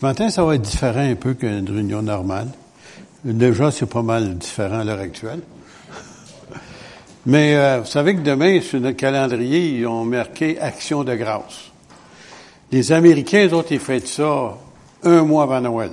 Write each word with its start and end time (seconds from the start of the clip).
Ce 0.00 0.06
matin, 0.06 0.30
ça 0.30 0.42
va 0.44 0.54
être 0.54 0.62
différent 0.62 1.00
un 1.00 1.14
peu 1.14 1.34
qu'une 1.34 1.68
réunion 1.68 2.00
normale. 2.00 2.48
Déjà, 3.22 3.70
c'est 3.70 3.84
pas 3.84 4.00
mal 4.00 4.38
différent 4.38 4.78
à 4.78 4.84
l'heure 4.84 4.98
actuelle. 4.98 5.42
Mais 7.26 7.54
euh, 7.54 7.80
vous 7.80 7.86
savez 7.86 8.14
que 8.14 8.22
demain, 8.22 8.62
sur 8.62 8.80
notre 8.80 8.96
calendrier, 8.96 9.78
ils 9.78 9.86
ont 9.86 10.06
marqué 10.06 10.58
Action 10.58 11.04
de 11.04 11.14
grâce. 11.16 11.70
Les 12.72 12.92
Américains, 12.92 13.46
eux 13.46 13.52
autres, 13.52 13.72
ils 13.72 14.06
ça 14.06 14.56
un 15.02 15.22
mois 15.22 15.42
avant 15.42 15.60
Noël. 15.60 15.90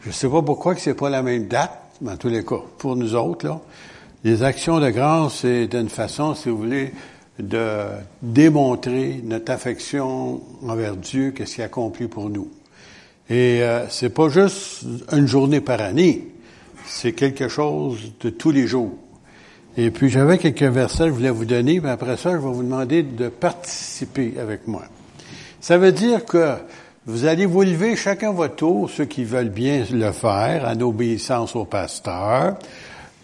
Je 0.00 0.08
ne 0.08 0.12
sais 0.12 0.28
pas 0.28 0.42
pourquoi 0.42 0.74
que 0.74 0.80
c'est 0.80 0.94
pas 0.94 1.08
la 1.08 1.22
même 1.22 1.46
date, 1.46 1.78
mais 2.00 2.10
en 2.10 2.16
tous 2.16 2.28
les 2.28 2.44
cas, 2.44 2.62
pour 2.76 2.96
nous 2.96 3.14
autres, 3.14 3.46
là, 3.46 3.60
les 4.24 4.42
actions 4.42 4.80
de 4.80 4.90
grâce, 4.90 5.34
c'est 5.42 5.68
d'une 5.68 5.88
façon, 5.88 6.34
si 6.34 6.48
vous 6.48 6.56
voulez, 6.58 6.92
de 7.38 7.84
démontrer 8.20 9.20
notre 9.22 9.52
affection 9.52 10.40
envers 10.66 10.96
Dieu, 10.96 11.30
qu'est-ce 11.30 11.54
qu'il 11.54 11.62
a 11.62 11.66
accompli 11.66 12.08
pour 12.08 12.28
nous. 12.28 12.48
Et 13.30 13.62
euh, 13.62 13.88
c'est 13.88 14.10
pas 14.10 14.28
juste 14.28 14.84
une 15.12 15.26
journée 15.26 15.60
par 15.60 15.80
année, 15.80 16.28
c'est 16.86 17.12
quelque 17.12 17.48
chose 17.48 18.12
de 18.20 18.30
tous 18.30 18.50
les 18.50 18.66
jours. 18.66 18.92
Et 19.76 19.90
puis 19.90 20.10
j'avais 20.10 20.38
quelques 20.38 20.62
versets 20.62 21.04
que 21.04 21.10
je 21.10 21.14
voulais 21.14 21.30
vous 21.30 21.46
donner, 21.46 21.80
mais 21.80 21.90
après 21.90 22.16
ça, 22.16 22.32
je 22.32 22.36
vais 22.36 22.42
vous 22.42 22.62
demander 22.62 23.02
de 23.02 23.28
participer 23.28 24.34
avec 24.40 24.66
moi. 24.66 24.82
Ça 25.60 25.78
veut 25.78 25.92
dire 25.92 26.24
que 26.24 26.56
vous 27.06 27.24
allez 27.24 27.46
vous 27.46 27.62
lever 27.62 27.96
chacun 27.96 28.32
votre 28.32 28.56
tour, 28.56 28.90
ceux 28.90 29.06
qui 29.06 29.24
veulent 29.24 29.48
bien 29.48 29.84
le 29.90 30.12
faire, 30.12 30.68
en 30.68 30.80
obéissance 30.80 31.56
au 31.56 31.64
pasteur, 31.64 32.56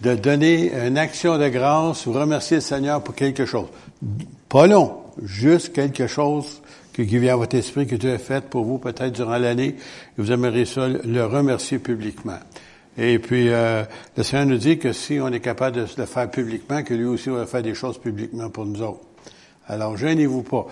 de 0.00 0.14
donner 0.14 0.72
une 0.86 0.96
action 0.96 1.36
de 1.38 1.48
grâce 1.48 2.06
ou 2.06 2.12
remercier 2.12 2.58
le 2.58 2.62
Seigneur 2.62 3.02
pour 3.02 3.14
quelque 3.14 3.44
chose. 3.44 3.66
Pas 4.48 4.66
long, 4.66 4.94
juste 5.22 5.72
quelque 5.72 6.06
chose 6.06 6.62
qui 7.06 7.18
vient 7.18 7.34
à 7.34 7.36
votre 7.36 7.56
esprit 7.56 7.86
que 7.86 7.96
Dieu 7.96 8.12
a 8.12 8.18
fait 8.18 8.44
pour 8.44 8.64
vous 8.64 8.78
peut-être 8.78 9.12
durant 9.12 9.38
l'année, 9.38 9.68
et 9.68 9.76
vous 10.18 10.32
aimeriez 10.32 10.64
ça 10.64 10.88
le 10.88 11.24
remercier 11.24 11.78
publiquement. 11.78 12.38
Et 12.96 13.20
puis, 13.20 13.48
euh, 13.48 13.84
le 14.16 14.22
Seigneur 14.24 14.46
nous 14.46 14.58
dit 14.58 14.78
que 14.78 14.92
si 14.92 15.20
on 15.20 15.28
est 15.28 15.40
capable 15.40 15.76
de 15.76 15.86
le 15.96 16.06
faire 16.06 16.28
publiquement, 16.30 16.82
que 16.82 16.94
lui 16.94 17.04
aussi 17.04 17.28
va 17.28 17.46
faire 17.46 17.62
des 17.62 17.74
choses 17.74 17.98
publiquement 17.98 18.50
pour 18.50 18.66
nous 18.66 18.82
autres. 18.82 19.00
Alors, 19.68 19.96
gênez-vous 19.96 20.42
pas. 20.42 20.66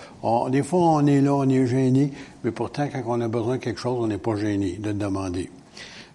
des 0.50 0.62
fois, 0.62 0.80
on 0.80 1.06
est 1.06 1.20
là, 1.20 1.34
on 1.34 1.48
est 1.48 1.66
gêné, 1.66 2.10
mais 2.42 2.50
pourtant, 2.50 2.88
quand 2.90 3.02
on 3.06 3.20
a 3.20 3.28
besoin 3.28 3.56
de 3.56 3.60
quelque 3.60 3.78
chose, 3.78 3.98
on 4.00 4.06
n'est 4.06 4.18
pas 4.18 4.36
gêné 4.36 4.78
de 4.80 4.88
le 4.88 4.94
demander. 4.94 5.50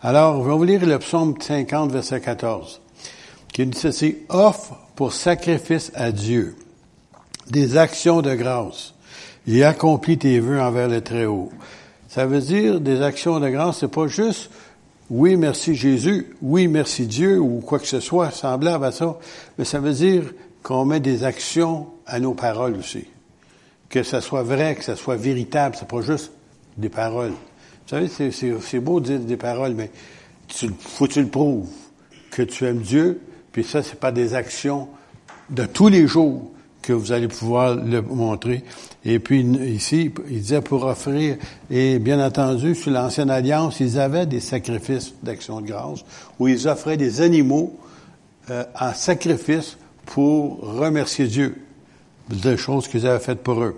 Alors, 0.01 0.43
je 0.43 0.49
vais 0.49 0.55
vous 0.55 0.63
lire 0.63 0.85
le 0.85 0.97
psaume 0.97 1.35
50, 1.39 1.91
verset 1.91 2.19
14, 2.19 2.81
qui 3.53 3.67
dit 3.67 3.77
ceci, 3.77 4.17
offre 4.29 4.75
pour 4.95 5.13
sacrifice 5.13 5.91
à 5.93 6.11
Dieu 6.11 6.55
des 7.49 7.77
actions 7.77 8.21
de 8.21 8.33
grâce 8.33 8.95
et 9.47 9.63
accomplis 9.63 10.17
tes 10.17 10.39
vœux 10.39 10.61
envers 10.61 10.87
le 10.87 11.01
Très-Haut. 11.01 11.51
Ça 12.07 12.25
veut 12.25 12.41
dire 12.41 12.81
des 12.81 13.01
actions 13.01 13.39
de 13.39 13.49
grâce, 13.49 13.79
c'est 13.79 13.91
pas 13.91 14.07
juste 14.07 14.51
oui, 15.11 15.35
merci 15.35 15.75
Jésus, 15.75 16.27
oui, 16.41 16.69
merci 16.69 17.05
Dieu, 17.05 17.37
ou 17.37 17.59
quoi 17.59 17.79
que 17.79 17.85
ce 17.85 17.99
soit 17.99 18.31
semblable 18.31 18.85
à 18.85 18.93
ça, 18.93 19.17
mais 19.57 19.65
ça 19.65 19.79
veut 19.79 19.91
dire 19.91 20.23
qu'on 20.63 20.85
met 20.85 21.01
des 21.01 21.25
actions 21.25 21.87
à 22.05 22.21
nos 22.21 22.33
paroles 22.33 22.77
aussi. 22.77 23.07
Que 23.89 24.03
ça 24.03 24.21
soit 24.21 24.43
vrai, 24.43 24.75
que 24.75 24.85
ça 24.85 24.95
soit 24.95 25.17
véritable, 25.17 25.75
c'est 25.77 25.87
pas 25.87 26.01
juste 26.01 26.31
des 26.77 26.87
paroles. 26.87 27.31
Vous 27.31 28.07
savez, 28.09 28.31
c'est 28.31 28.79
beau 28.79 29.01
de 29.01 29.17
dire 29.17 29.19
des 29.19 29.35
paroles, 29.35 29.73
mais 29.73 29.91
tu, 30.47 30.69
faut 30.79 31.07
que 31.07 31.11
tu 31.11 31.21
le 31.21 31.27
prouves 31.27 31.67
que 32.29 32.41
tu 32.41 32.65
aimes 32.65 32.79
Dieu, 32.79 33.19
puis 33.51 33.65
ça, 33.65 33.83
c'est 33.83 33.99
pas 33.99 34.13
des 34.13 34.33
actions 34.33 34.87
de 35.49 35.65
tous 35.65 35.89
les 35.89 36.07
jours 36.07 36.49
que 36.81 36.93
vous 36.93 37.11
allez 37.11 37.27
pouvoir 37.27 37.75
le 37.75 38.01
montrer. 38.01 38.63
Et 39.05 39.19
puis 39.19 39.41
ici, 39.41 40.11
il 40.29 40.41
disait 40.41 40.61
pour 40.61 40.83
offrir, 40.85 41.37
et 41.69 41.99
bien 41.99 42.25
entendu, 42.25 42.75
sur 42.75 42.91
l'ancienne 42.91 43.29
alliance, 43.29 43.79
ils 43.79 43.99
avaient 43.99 44.25
des 44.25 44.39
sacrifices 44.39 45.13
d'action 45.23 45.61
de 45.61 45.67
grâce, 45.67 45.99
où 46.39 46.47
ils 46.47 46.67
offraient 46.67 46.97
des 46.97 47.21
animaux 47.21 47.77
euh, 48.49 48.63
en 48.79 48.93
sacrifice 48.93 49.77
pour 50.05 50.59
remercier 50.61 51.27
Dieu 51.27 51.55
des 52.29 52.57
choses 52.57 52.87
qu'ils 52.87 53.05
avaient 53.05 53.23
faites 53.23 53.43
pour 53.43 53.61
eux. 53.61 53.77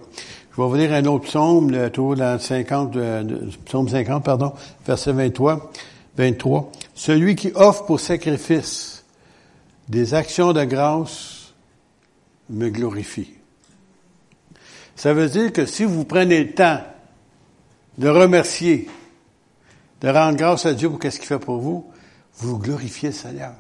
Je 0.56 0.62
vais 0.62 0.68
vous 0.68 0.76
lire 0.76 0.94
un 0.94 1.06
autre 1.06 1.26
psaume, 1.26 1.72
le 1.72 1.90
tour 1.90 2.16
dans 2.16 2.40
50, 2.40 2.96
euh, 2.96 3.24
psaume 3.66 3.90
50, 3.90 4.24
pardon, 4.24 4.54
verset 4.86 5.12
23, 5.12 5.72
23. 6.18 6.72
Celui 6.94 7.36
qui 7.36 7.52
offre 7.56 7.86
pour 7.86 8.00
sacrifice 8.00 9.04
des 9.90 10.14
actions 10.14 10.54
de 10.54 10.64
grâce 10.64 11.33
me 12.50 12.70
glorifie. 12.70 13.34
Ça 14.96 15.14
veut 15.14 15.30
dire 15.30 15.52
que 15.52 15.66
si 15.66 15.84
vous 15.86 16.06
prenez 16.06 16.44
le 16.44 16.52
temps 16.54 16.82
de 17.98 18.08
remercier, 18.08 18.88
de 20.02 20.10
rendre 20.10 20.38
grâce 20.38 20.66
à 20.66 20.74
Dieu 20.74 20.90
pour 20.90 21.00
ce 21.02 21.18
qu'il 21.18 21.28
fait 21.28 21.40
pour 21.40 21.58
vous, 21.58 21.92
vous 22.36 22.58
glorifiez 22.58 23.10
le 23.10 23.16
Seigneur. 23.16 23.54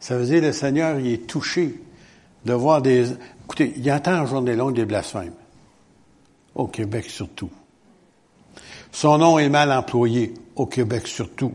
Ça 0.00 0.16
veut 0.16 0.26
dire 0.26 0.40
que 0.40 0.46
le 0.46 0.52
Seigneur, 0.52 0.98
il 1.00 1.12
est 1.12 1.26
touché 1.26 1.80
de 2.44 2.52
voir 2.52 2.82
des... 2.82 3.12
Écoutez, 3.44 3.72
il 3.76 3.90
entend 3.90 4.20
en 4.20 4.26
journée 4.26 4.54
longue 4.54 4.74
des 4.74 4.84
blasphèmes. 4.84 5.34
Au 6.54 6.66
Québec 6.66 7.06
surtout. 7.08 7.50
Son 8.92 9.18
nom 9.18 9.38
est 9.38 9.48
mal 9.48 9.72
employé. 9.72 10.34
Au 10.56 10.66
Québec 10.66 11.06
surtout. 11.06 11.52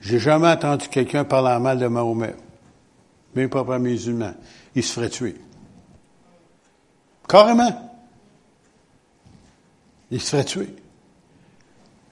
J'ai 0.00 0.18
jamais 0.18 0.48
entendu 0.48 0.88
quelqu'un 0.88 1.24
parler 1.24 1.62
mal 1.62 1.78
de 1.78 1.86
Mahomet. 1.88 2.34
Même 3.34 3.50
pas 3.50 3.64
par 3.64 3.78
musulman 3.78 4.32
il 4.74 4.82
se 4.82 4.92
ferait 4.92 5.10
tuer. 5.10 5.36
Carrément. 7.28 7.92
Il 10.10 10.20
se 10.20 10.30
ferait 10.30 10.44
tuer. 10.44 10.68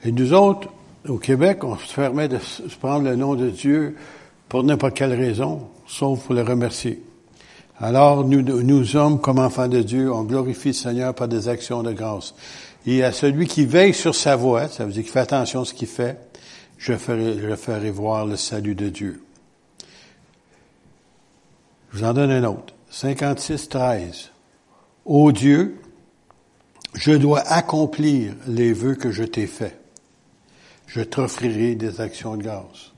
Et 0.05 0.13
nous 0.13 0.33
autres, 0.33 0.69
au 1.09 1.19
Québec, 1.19 1.65
on 1.65 1.77
se 1.77 1.95
permet 1.95 2.29
de 2.29 2.39
prendre 2.81 3.05
le 3.05 3.17
nom 3.17 3.35
de 3.35 3.49
Dieu 3.49 3.97
pour 4.49 4.63
n'importe 4.63 4.95
quelle 4.95 5.15
raison, 5.15 5.69
sauf 5.87 6.25
pour 6.25 6.35
le 6.35 6.43
remercier. 6.43 7.03
Alors, 7.79 8.25
nous, 8.25 8.43
nous 8.43 8.97
hommes, 8.97 9.21
comme 9.21 9.39
enfants 9.39 9.69
de 9.69 9.83
Dieu, 9.83 10.13
on 10.13 10.25
glorifie 10.25 10.69
le 10.69 10.75
Seigneur 10.75 11.15
par 11.15 11.29
des 11.29 11.49
actions 11.49 11.83
de 11.83 11.93
grâce. 11.93 12.35
Et 12.87 13.03
à 13.03 13.13
celui 13.13 13.47
qui 13.47 13.67
veille 13.67 13.95
sur 13.95 14.15
sa 14.15 14.37
voie, 14.37 14.69
ça 14.69 14.85
veut 14.85 14.93
dire 14.93 15.03
qu'il 15.03 15.13
fait 15.13 15.21
attention 15.21 15.63
à 15.63 15.65
ce 15.65 15.75
qu'il 15.75 15.89
fait, 15.89 16.19
je 16.79 16.95
ferai, 16.95 17.39
je 17.39 17.57
ferai 17.57 17.91
voir 17.91 18.27
le 18.27 18.37
salut 18.37 18.75
de 18.75 18.89
Dieu. 18.89 19.26
Je 21.97 22.03
vous 22.03 22.11
en 22.11 22.13
donne 22.13 22.31
un 22.31 22.45
autre. 22.45 22.75
56, 22.91 23.71
13. 23.71 24.31
Ô 25.07 25.33
Dieu, 25.33 25.81
je 26.93 27.13
dois 27.13 27.41
accomplir 27.41 28.35
les 28.47 28.75
vœux 28.75 28.97
que 28.97 29.11
je 29.11 29.25
t'ai 29.25 29.47
faits. 29.47 29.81
Je 30.87 31.01
t'offrirai 31.01 31.75
des 31.75 32.03
actions 32.03 32.37
de 32.37 32.43
grâce. 32.43 32.93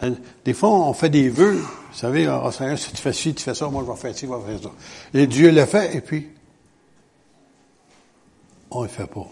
Hein? 0.00 0.14
Des 0.46 0.54
fois, 0.54 0.70
on 0.70 0.94
fait 0.94 1.10
des 1.10 1.28
vœux. 1.28 1.58
Vous 1.58 1.94
savez, 1.98 2.28
oh, 2.28 2.50
Seigneur, 2.50 2.78
si 2.78 2.92
tu 2.92 3.02
fais 3.02 3.12
ci, 3.12 3.34
tu 3.34 3.44
fais 3.44 3.54
ça, 3.54 3.68
moi 3.68 3.84
je 3.86 3.92
vais 3.92 3.98
faire 3.98 4.16
ci, 4.16 4.26
je 4.26 4.32
vais 4.32 4.58
faire 4.58 4.70
ça. 4.70 4.70
Et 5.12 5.26
Dieu 5.26 5.50
le 5.50 5.66
fait, 5.66 5.94
et 5.94 6.00
puis, 6.00 6.28
on 8.70 8.78
ne 8.78 8.84
le 8.84 8.90
fait 8.90 9.06
pas. 9.06 9.28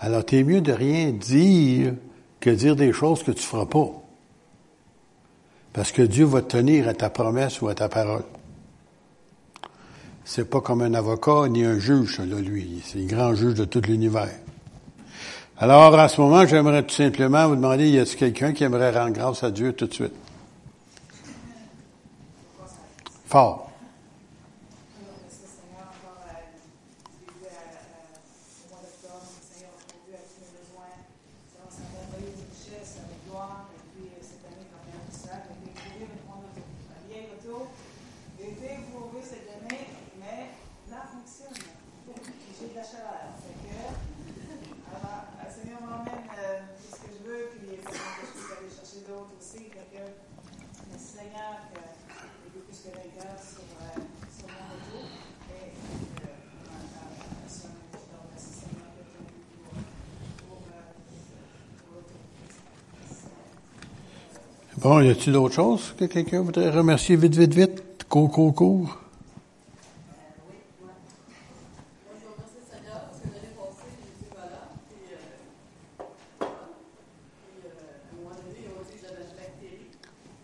Alors, 0.00 0.24
t'es 0.24 0.42
mieux 0.42 0.60
de 0.60 0.72
rien 0.72 1.12
dire 1.12 1.94
que 2.40 2.50
dire 2.50 2.74
des 2.74 2.92
choses 2.92 3.22
que 3.22 3.30
tu 3.30 3.44
feras 3.44 3.66
pas. 3.66 4.01
Parce 5.72 5.92
que 5.92 6.02
Dieu 6.02 6.26
va 6.26 6.42
tenir 6.42 6.88
à 6.88 6.94
ta 6.94 7.10
promesse 7.10 7.62
ou 7.62 7.68
à 7.68 7.74
ta 7.74 7.88
parole. 7.88 8.24
C'est 10.24 10.48
pas 10.48 10.60
comme 10.60 10.82
un 10.82 10.94
avocat 10.94 11.48
ni 11.48 11.64
un 11.64 11.78
juge, 11.78 12.20
là, 12.20 12.40
lui. 12.40 12.82
C'est 12.84 12.98
le 12.98 13.06
grand 13.06 13.34
juge 13.34 13.54
de 13.54 13.64
tout 13.64 13.80
l'univers. 13.80 14.38
Alors, 15.58 15.98
à 15.98 16.08
ce 16.08 16.20
moment, 16.20 16.46
j'aimerais 16.46 16.82
tout 16.82 16.94
simplement 16.94 17.48
vous 17.48 17.56
demander, 17.56 17.88
y 17.88 17.98
a-t-il 17.98 18.16
quelqu'un 18.16 18.52
qui 18.52 18.64
aimerait 18.64 18.90
rendre 18.90 19.12
grâce 19.12 19.42
à 19.42 19.50
Dieu 19.50 19.72
tout 19.72 19.86
de 19.86 19.94
suite? 19.94 20.14
Fort. 23.26 23.71
Tu 65.18 65.30
d'autres 65.30 65.54
choses 65.54 65.94
que 65.98 66.06
quelqu'un 66.06 66.40
voudrait 66.40 66.70
remercier 66.70 67.16
vite, 67.16 67.36
vite, 67.36 67.54
vite, 67.54 68.04
coucou, 68.08 68.50
coucou? 68.50 68.88
Oui, 70.48 70.56
moi. 70.80 70.90
Moi, 70.90 72.14
je 72.16 72.26
remercie 72.32 72.58
le 72.58 72.66
Seigneur 72.66 72.98
parce 73.06 73.20
que 73.20 73.28
j'avais 73.28 73.52
pensé 73.54 73.86
que 73.92 74.02
je 74.02 74.18
suis 74.18 74.32
malade. 74.32 74.72
Et 74.88 75.20
à 76.40 76.48
un 76.48 78.18
moment 78.18 78.34
donné, 78.34 78.56
il 78.56 78.66
y 78.66 78.72
a 78.72 78.74
aussi 78.80 78.98
des 78.98 79.36
bactéries. 79.36 79.92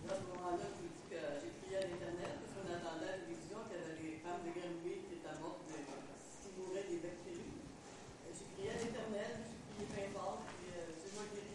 à 0.06 0.14
ce 0.14 0.22
moment-là, 0.36 0.68
je 0.68 0.78
vous 0.78 0.92
dis 0.94 1.06
que 1.10 1.16
j'ai 1.16 1.52
crié 1.58 1.76
à 1.80 1.84
l'éternel 1.88 2.30
parce 2.38 2.52
qu'on 2.54 2.68
entendait 2.68 3.08
la 3.08 3.24
vision 3.24 3.58
qu'il 3.66 3.78
y 3.78 3.82
avait 3.82 3.98
des 3.98 4.20
femmes 4.20 4.42
de 4.46 4.52
Grégoire 4.52 5.02
qui 5.08 5.16
étaient 5.16 5.32
à 5.32 5.36
bord 5.42 5.58
de 5.64 5.74
s'il 5.74 6.54
mourait 6.60 6.86
des 6.86 7.00
bactéries. 7.02 7.56
J'ai 8.30 8.46
crié 8.52 8.68
à 8.68 8.78
l'éternel, 8.78 9.32
je 9.32 9.82
suis 9.82 9.90
crié 9.90 10.06
à 10.06 10.12
l'éternel, 10.12 10.86
je 10.92 11.02
suis 11.02 11.16
crié 11.18 11.34
à 11.34 11.42
l'éternel, 11.42 11.48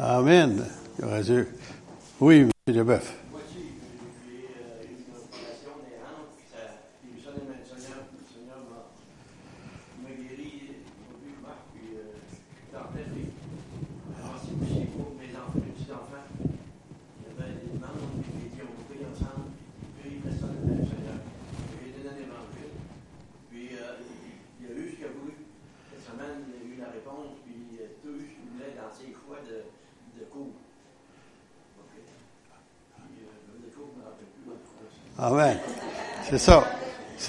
Amen. 0.00 0.81
Oui, 2.20 2.40
M. 2.40 2.50
Deboeuf. 2.66 3.21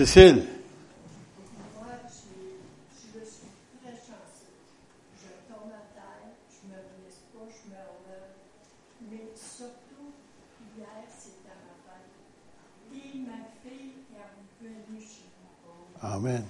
Je 0.03 0.07
suis 0.09 0.33
très 3.81 3.95
chancée. 3.95 4.51
Je 5.15 5.29
tourne 5.47 5.71
à 5.71 5.87
terre, 5.95 6.27
je 6.51 6.67
ne 6.67 6.73
me 6.75 6.79
blisse 6.99 7.21
pas, 7.31 7.47
je 7.47 7.63
me 7.71 9.23
surtout 9.37 10.11
hier, 10.75 11.03
c'était 11.17 11.55
ma 11.55 11.75
paix. 11.87 12.03
Et 12.93 13.15
ma 13.19 13.39
fille 13.63 13.93
qui 14.09 14.15
avait 14.17 14.75
venue 14.85 14.99
chez 14.99 15.29
moi. 15.39 15.87
Amen. 16.01 16.43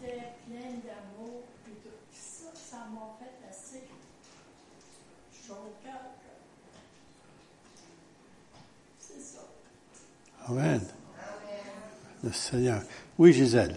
Elle 0.00 0.10
était 0.10 0.34
pleine 0.46 0.78
d'amour 0.82 1.42
et 1.66 1.74
tout. 1.82 1.98
Ça, 2.12 2.54
ça 2.54 2.86
m'a 2.92 3.06
fait 3.18 3.36
assez 3.50 3.82
chaud. 5.32 5.74
C'est 9.00 9.20
ça. 9.20 9.42
Amen 10.46 10.97
le 12.24 12.32
Seigneur. 12.32 12.82
Oui, 13.18 13.32
Gisèle. 13.32 13.74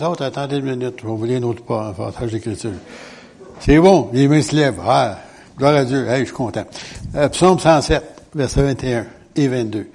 les 0.00 0.06
autres, 0.06 0.24
attendez 0.24 0.56
une 0.56 0.64
minute, 0.64 0.94
je 1.02 1.06
vais 1.06 1.12
vous 1.12 1.24
lire 1.26 1.40
un 1.40 1.42
autre 1.42 1.62
passage 1.62 2.32
d'écriture. 2.32 2.72
C'est 3.60 3.78
bon, 3.78 4.08
les 4.14 4.28
mains 4.28 4.40
se 4.40 4.56
lèvent. 4.56 4.80
Ah, 4.82 5.18
gloire 5.58 5.74
à 5.74 5.84
Dieu, 5.84 6.06
je 6.08 6.24
suis 6.24 6.32
content. 6.32 6.64
Euh, 7.16 7.28
psaume 7.28 7.58
107, 7.58 8.02
versets 8.34 8.62
21 8.62 9.06
et 9.36 9.48
22. 9.48 9.90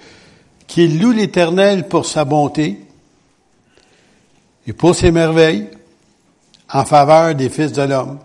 Qu'il 0.67 1.01
loue 1.01 1.11
l'Éternel 1.11 1.87
pour 1.87 2.05
sa 2.05 2.23
bonté 2.23 2.85
et 4.67 4.73
pour 4.73 4.93
ses 4.93 5.09
merveilles 5.09 5.69
en 6.71 6.85
faveur 6.85 7.33
des 7.33 7.49
fils 7.49 7.71
de 7.71 7.81
l'homme. 7.81 8.19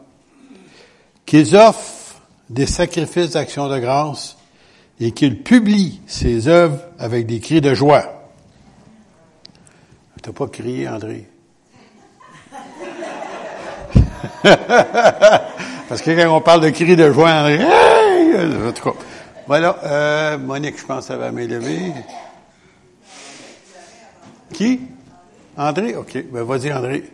Qu'ils 1.24 1.56
offrent 1.56 2.20
des 2.50 2.66
sacrifices 2.66 3.30
d'action 3.30 3.68
de 3.68 3.78
grâce 3.78 4.36
et 5.00 5.12
qu'il 5.12 5.42
publie 5.42 6.02
ses 6.06 6.46
œuvres 6.46 6.80
avec 6.98 7.26
des 7.26 7.40
cris 7.40 7.62
de 7.62 7.72
joie. 7.72 8.28
T'as 10.20 10.32
pas 10.32 10.48
crié, 10.48 10.86
André. 10.86 11.26
Parce 15.88 16.02
que 16.02 16.10
quand 16.10 16.36
on 16.36 16.40
parle 16.40 16.62
de 16.62 16.70
cris 16.70 16.96
de 16.96 17.12
joie, 17.12 17.30
on 17.30 18.68
en 18.68 18.72
tout 18.72 18.90
cas. 18.90 18.96
Voilà, 19.46 19.76
euh, 19.84 20.38
Monique, 20.38 20.78
je 20.78 20.86
pense, 20.86 21.00
que 21.00 21.12
ça 21.12 21.16
va 21.16 21.32
m'élever. 21.32 21.92
Qui? 24.52 24.80
André? 25.56 25.96
OK. 25.96 26.24
Ben, 26.30 26.42
vas-y, 26.44 26.72
André. 26.72 27.10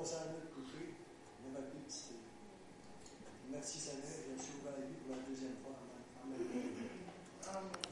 commencer 0.00 0.14
à 0.14 0.18
un 0.18 0.32
autre 0.32 0.50
côté, 0.54 0.94
on 1.46 1.52
va 1.52 1.60
plus 1.60 1.80
quitter. 1.86 2.14
Merci 3.50 3.78
Seigneur, 3.78 4.02
je 4.06 4.42
suis 4.42 4.52
ouvert 4.60 4.72
à 4.74 4.80
lui 4.80 4.94
pour 5.04 5.14
la 5.14 5.22
deuxième 5.28 5.56
fois. 5.62 5.76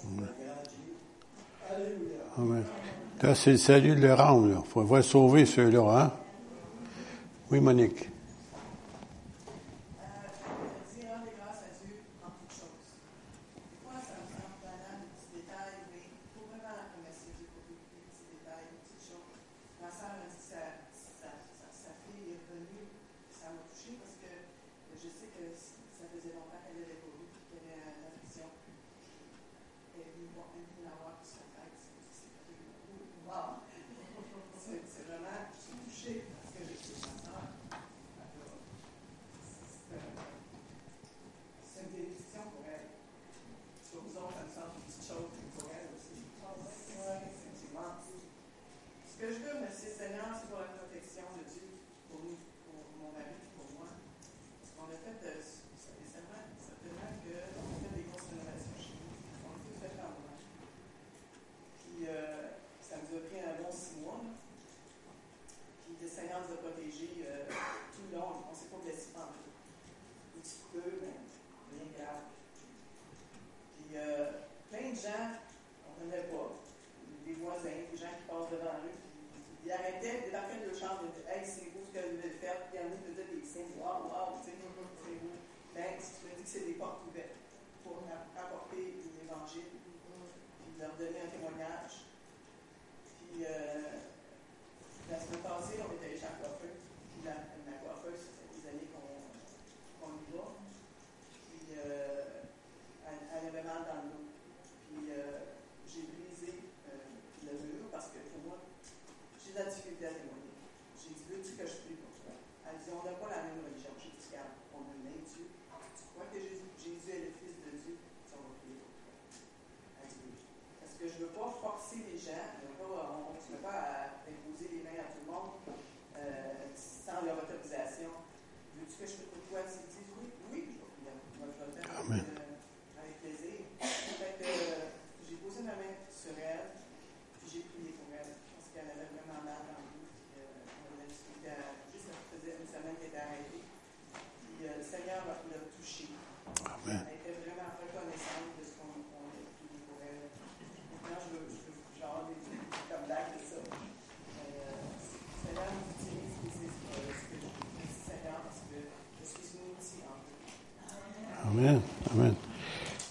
Amen. 0.05 0.29
Alléluia. 1.71 2.17
Amen. 2.39 2.65
Là, 3.23 3.35
c'est 3.35 3.51
le 3.53 3.57
salut 3.59 3.97
de 3.97 4.01
le 4.01 4.15
rendre. 4.15 4.65
Il 4.65 4.71
faut 4.71 4.81
avoir 4.81 5.05
sauvé 5.05 5.45
ceux-là. 5.45 6.03
Hein? 6.03 6.13
Oui, 7.51 7.61
Monique. 7.61 8.09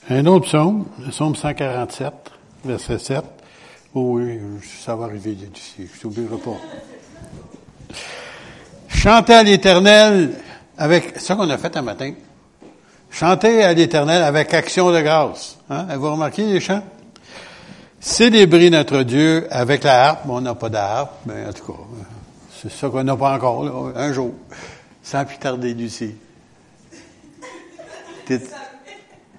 Un 0.10 0.26
autre 0.26 0.46
psaume, 0.46 0.86
le 1.00 1.10
psaume 1.10 1.36
147, 1.36 2.14
verset 2.64 2.98
7. 2.98 3.24
Oh 3.94 4.14
oui, 4.14 4.40
ça 4.64 4.96
va 4.96 5.04
arriver 5.04 5.34
d'ici, 5.34 5.86
je 5.94 6.00
t'oublierai 6.00 6.38
pas. 6.38 7.96
Chantez 8.88 9.34
à 9.34 9.44
l'Éternel 9.44 10.32
avec, 10.78 11.12
c'est 11.16 11.20
ça 11.20 11.36
qu'on 11.36 11.50
a 11.50 11.58
fait 11.58 11.76
un 11.76 11.82
matin. 11.82 12.14
Chantez 13.12 13.62
à 13.64 13.74
l'Éternel 13.74 14.24
avec 14.24 14.54
action 14.54 14.92
de 14.92 15.02
grâce. 15.02 15.58
Hein? 15.70 15.88
Avez-vous 15.90 16.12
remarqué 16.14 16.46
les 16.46 16.62
chants? 16.62 16.84
Célébrer 18.00 18.70
notre 18.70 19.04
Dieu 19.04 19.46
avec 19.52 19.84
la 19.84 20.08
harpe. 20.08 20.26
Bon, 20.26 20.38
on 20.38 20.42
n'a 20.42 20.56
pas 20.56 20.70
d'harpe, 20.70 21.16
mais 21.26 21.46
en 21.46 21.52
tout 21.52 21.74
cas, 21.74 21.80
c'est 22.62 22.72
ça 22.72 22.88
qu'on 22.88 23.04
n'a 23.04 23.18
pas 23.18 23.36
encore, 23.36 23.92
un 23.94 24.14
jour. 24.14 24.34
Sans 25.04 25.26
plus 25.26 25.38
tarder, 25.38 25.74
Lucie. 25.74 26.16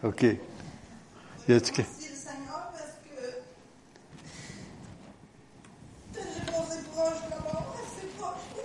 OK. 0.02 0.26
Y 1.48 1.52
a-tu 1.54 1.72
que- 1.72 1.82
Merci 1.82 2.08
le 2.10 2.16
Seigneur 2.16 2.70
parce 2.72 2.94
que 3.04 3.16
j'ai 6.14 6.44
passé 6.52 6.78
proche 6.92 7.22
d'abord, 7.30 7.74
assez 7.78 8.06
proche. 8.18 8.44
oui. 8.56 8.62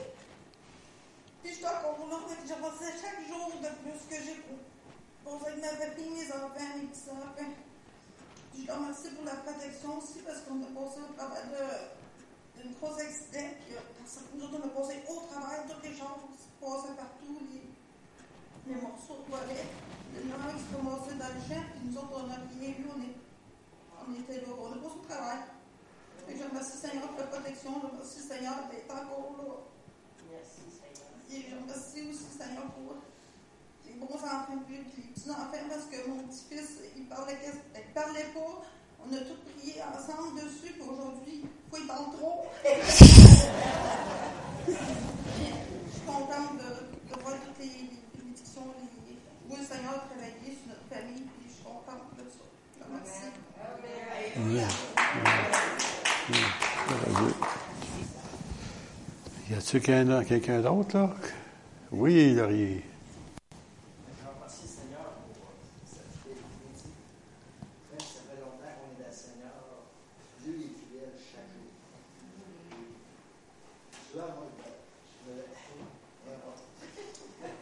Puis 1.43 1.51
je 1.51 1.55
suis 1.57 1.65
encore 1.65 2.07
là, 2.09 2.17
fait 2.27 2.39
que 2.43 2.47
j'avançais 2.47 2.91
chaque 3.01 3.21
jour 3.27 3.47
de 3.55 3.67
plus 3.81 3.99
que 4.09 4.15
j'ai 4.23 4.37
posé 5.23 5.45
avec 5.47 5.59
ma 5.63 5.69
famille, 5.79 6.11
mes 6.11 6.29
enfants, 6.31 6.71
mes 6.75 6.87
petits-enfants. 6.91 7.53
Puis 8.51 8.59
je 8.61 8.65
te 8.67 8.71
remercie 8.71 9.09
pour 9.15 9.25
la 9.25 9.35
protection 9.47 9.89
aussi 9.97 10.19
parce 10.27 10.41
qu'on 10.43 10.59
a 10.63 10.67
passé 10.75 10.99
au 11.07 11.11
travers 11.15 11.47
de- 11.47 11.79
d'un 12.59 12.69
gros 12.79 12.95
accident. 12.99 13.49
Puis 13.63 13.71
euh, 13.75 13.79
dans 13.79 14.07
certains 14.11 14.35
jours, 14.39 14.51
on 14.59 14.63
a 14.67 14.71
passé 14.75 14.95
au 15.07 15.19
travers 15.31 15.63
de 15.63 15.67
toutes 15.71 15.83
les 15.87 15.95
choses 15.95 16.19
qui 16.35 16.37
se 16.43 16.51
passaient 16.59 16.97
partout, 16.99 17.39
les, 17.47 17.63
les 18.67 18.75
morceaux 18.81 19.23
de 19.23 19.27
toilette. 19.31 19.71
Les 20.13 20.29
gens 20.29 20.37
qui 20.53 20.61
se 20.61 20.69
ramassaient 20.77 21.17
dans 21.17 21.33
le 21.33 21.41
champ, 21.49 21.65
puis 21.73 21.81
nous 21.89 21.97
autres, 21.97 22.13
on 22.21 22.27
n'a 22.29 22.37
rien 22.37 22.69
vu, 22.77 22.85
on, 22.85 23.01
est, 23.01 23.17
on 23.97 24.13
était 24.13 24.45
là, 24.45 24.53
on 24.61 24.69
a 24.69 24.77
passé 24.77 24.93
au 25.01 25.05
travail. 25.09 25.41
Fait 26.21 26.33
que 26.33 26.37
je 26.37 26.45
remercie 26.45 26.77
le 26.77 26.81
Seigneur 26.85 27.09
pour 27.09 27.17
la 27.17 27.25
protection, 27.33 27.71
je 27.81 27.87
remercie 27.89 28.21
le 28.21 28.27
Seigneur 28.29 28.57
d'être 28.69 28.93
encore 28.93 29.33
là. 29.41 29.57
Merci, 30.29 30.69
Seigneur. 30.69 31.09
Et 31.33 31.49
je 31.49 31.57
remercie 31.57 32.05
aussi 32.13 32.29
le 32.29 32.35
Seigneur 32.37 32.69
pour 32.77 32.93
les 33.89 33.97
bons 33.97 34.21
enfants, 34.21 34.61
puis 34.69 34.77
les 34.77 34.85
petits-enfants, 35.17 35.65
parce 35.65 35.89
que 35.89 35.97
mon 36.07 36.21
petit-fils, 36.29 36.77
il 36.95 37.09
parlait, 37.09 37.33
quasi- 37.41 37.65
il 37.73 37.89
parlait 37.97 38.29
pas. 38.37 38.53
On 39.01 39.09
a 39.17 39.19
tous 39.25 39.41
prié 39.49 39.81
ensemble 39.81 40.45
dessus, 40.45 40.77
puis 40.77 40.85
aujourd'hui, 40.85 41.41
il 41.41 41.49
il 41.73 41.87
parle 41.89 42.13
trop. 42.21 42.45
je 42.63 42.69
suis 42.93 43.17
contente 46.05 46.53
de, 46.61 46.69
de 47.09 47.17
voir 47.19 47.33
toutes 47.41 47.57
les 47.57 47.65
les 47.65 47.97
bénédictions, 48.13 48.69
les, 48.77 49.17
où 49.49 49.57
le 49.57 49.65
Seigneur 49.65 49.95
a 49.95 49.99
travaillé 50.07 50.53
sur 50.55 50.67
notre 50.69 50.85
famille, 50.87 51.23
puis 51.35 51.49
je 51.49 51.53
suis 51.55 51.63
contente 51.63 52.13
de 52.15 52.23
ça. 52.23 52.45
Je 52.73 52.77
te 52.79 52.83
remercie. 52.87 53.31
Y 59.49 59.53
a-t-il 59.55 59.72
quelqu'un 59.83 60.61
d'autre, 60.61 60.97
là? 60.97 61.13
Oui, 61.91 62.33
Laurier. 62.33 62.81
Je 64.07 64.27
remercie 64.27 64.63
le 64.63 64.67
Seigneur 64.69 65.11
pour 65.27 65.43
euh, 65.43 65.59
cette 65.85 66.07
fidélité. 66.23 66.89
Même 67.91 67.99
si 67.99 68.13
ça 68.15 68.21
fait 68.31 68.39
longtemps 68.39 68.73
qu'on 68.79 68.95
est 68.95 69.03
dans 69.03 69.11
le 69.11 69.13
Seigneur, 69.13 69.59
Dieu 70.41 70.53
est 70.55 70.73
fidèle 70.79 71.13
chaque 71.19 71.51
jour. 71.51 71.67
Souvent, 74.11 74.31
moi, 74.39 74.47
je 74.55 75.31
me- 75.31 75.51
je 75.51 75.71
me. 76.31 76.39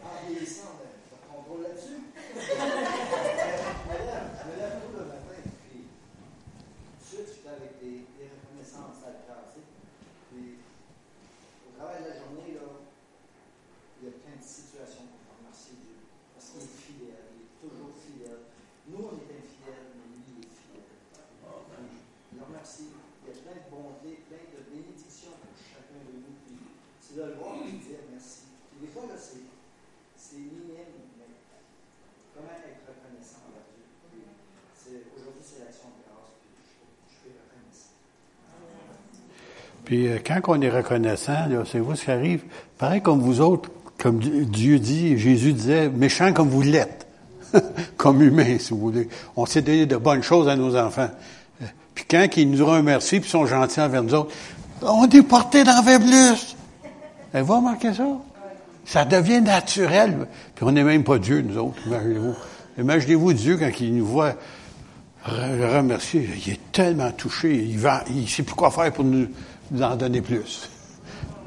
En 0.06 0.30
vieillissant, 0.30 0.78
on 0.78 0.86
a 0.86 0.88
on 1.12 1.16
a 1.18 1.20
contrôle 1.42 1.62
là-dessus. 1.63 2.01
Elle 2.22 2.38
me 2.38 3.98
lève 3.98 4.30
elle 4.38 4.48
me 4.48 4.56
lève 4.62 4.75
tôt 4.82 4.94
le 4.94 5.06
matin, 5.10 5.42
puis 5.66 5.82
tout 5.82 7.01
de 7.01 7.04
suite, 7.04 7.28
je 7.28 7.34
suis 7.42 7.50
avec 7.50 7.82
des, 7.82 8.06
des 8.16 8.28
reconnaissances 8.30 9.01
à 9.06 9.10
le 9.10 9.20
cœur, 9.25 9.44
tu 9.51 9.60
sais. 9.60 9.66
Puis, 10.32 10.62
au 11.68 11.70
travers 11.78 12.00
de 12.01 12.08
la 12.13 12.18
journée, 12.24 12.54
là, 12.56 12.68
il 14.00 14.06
y 14.06 14.10
a 14.10 14.13
plein 14.22 14.38
de 14.38 14.46
situations 14.46 15.06
pour 15.12 15.22
remercier 15.38 15.75
Dieu. 15.82 15.98
Parce 16.34 16.50
qu'il 16.56 16.63
est 16.66 16.78
fidèle, 16.82 17.25
il 17.38 17.42
est 17.46 17.54
toujours 17.62 17.94
fidèle. 18.00 18.42
Nous, 18.89 19.02
on 19.02 19.13
est 19.18 19.30
infidèles, 19.34 19.92
mais 19.98 20.08
lui, 20.13 20.22
il 20.25 20.46
est 20.46 20.54
fidèle. 20.56 20.88
Puis, 21.04 22.02
je 22.32 22.38
le 22.38 22.44
remercie. 22.46 22.89
Il 22.96 23.25
y 23.28 23.32
a 23.34 23.38
plein 23.46 23.58
de 23.62 23.68
bontés, 23.70 24.24
plein 24.30 24.46
de 24.56 24.60
bénédictions 24.72 25.36
pour 25.38 25.54
chacun 25.58 26.00
de 26.06 26.13
nous. 26.22 26.34
Puis, 26.48 26.58
c'est 27.02 27.18
de 27.20 27.25
le 27.30 27.36
voir 27.38 27.60
et 27.62 27.75
de 27.75 27.82
dire 27.82 28.02
merci. 28.10 28.50
Puis, 28.72 28.78
des 28.88 28.89
fois, 28.89 29.06
là, 29.06 29.18
c'est, 29.20 29.46
c'est 30.18 30.39
minime, 30.42 31.12
mais 31.20 31.30
comment 32.34 32.56
être 32.58 32.88
reconnaissant 32.88 33.44
envers 33.52 33.68
Dieu. 33.75 33.84
Puis, 34.10 34.24
c'est, 34.74 35.12
aujourd'hui, 35.13 35.44
c'est 35.44 35.60
l'action 35.68 35.92
de 35.94 36.02
grâce. 36.08 36.32
Puis, 36.42 36.50
je, 36.58 36.63
je 36.72 37.13
suis 37.22 37.34
reconnaissant. 37.38 38.00
Puis 39.91 40.07
euh, 40.07 40.19
quand 40.25 40.39
on 40.48 40.62
est 40.62 40.69
reconnaissant, 40.69 41.33
c'est 41.69 41.79
vous 41.79 41.98
ce 41.98 42.05
qui 42.05 42.12
arrive. 42.12 42.43
Pareil 42.77 43.01
comme 43.01 43.19
vous 43.19 43.41
autres, 43.41 43.69
comme 43.98 44.19
Di- 44.19 44.45
Dieu 44.45 44.79
dit, 44.79 45.17
Jésus 45.17 45.51
disait, 45.51 45.89
méchants 45.89 46.31
comme 46.31 46.48
vous 46.48 46.62
l'êtes, 46.62 47.05
comme 47.98 48.21
humains, 48.21 48.55
si 48.57 48.69
vous 48.69 48.79
voulez. 48.79 49.10
On 49.36 49.45
s'est 49.45 49.62
donné 49.62 49.86
de 49.86 49.98
bonnes 49.98 50.24
choses 50.24 50.48
à 50.48 50.55
nos 50.55 50.77
enfants. 50.77 51.10
Euh, 51.62 51.65
Puis 51.93 52.05
quand 52.10 52.25
ils 52.38 52.50
nous 52.50 52.65
remercient, 52.65 53.19
puis 53.19 53.29
sont 53.29 53.45
gentils 53.45 53.81
envers 53.81 54.01
nous 54.01 54.13
autres, 54.13 54.33
on 54.81 55.10
est 55.10 55.24
porté 55.24 55.65
faire 55.65 56.00
plus. 56.00 56.55
Avez-vous 57.33 57.55
remarqué 57.57 57.93
ça? 57.93 58.07
Ça 58.86 59.03
devient 59.03 59.41
naturel. 59.41 60.25
Puis 60.55 60.63
on 60.65 60.71
n'est 60.71 60.86
même 60.86 61.03
pas 61.03 61.17
Dieu, 61.17 61.41
nous 61.41 61.57
autres, 61.57 61.86
imaginez-vous. 61.86 62.36
Imaginez-vous 62.79 63.33
Dieu 63.33 63.57
quand 63.57 63.69
il 63.81 63.98
nous 63.98 64.05
voit 64.05 64.36
re- 65.25 65.78
remercier. 65.78 66.30
Il 66.46 66.54
est 66.54 66.72
tellement 66.72 67.12
touché. 67.12 67.56
Il 67.56 67.78
va, 67.80 68.04
il 68.10 68.28
sait 68.30 68.44
plus 68.44 68.56
quoi 68.56 68.72
faire 68.72 68.92
pour 68.92 69.04
nous, 69.04 69.28
en 69.82 69.96
donner 69.96 70.22
plus. 70.22 70.70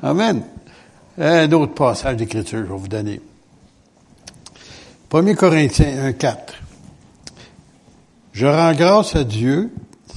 Amen. 0.02 0.43
Un 1.19 1.50
autre 1.52 1.75
passage 1.75 2.16
d'écriture, 2.16 2.59
je 2.59 2.73
vais 2.73 2.78
vous 2.78 2.88
donner. 2.88 3.21
1 5.12 5.35
Corinthiens 5.35 6.07
1, 6.07 6.12
4. 6.12 6.54
Je 8.33 8.47
rends 8.47 8.73
grâce 8.75 9.14
à 9.14 9.23
Dieu, 9.23 9.71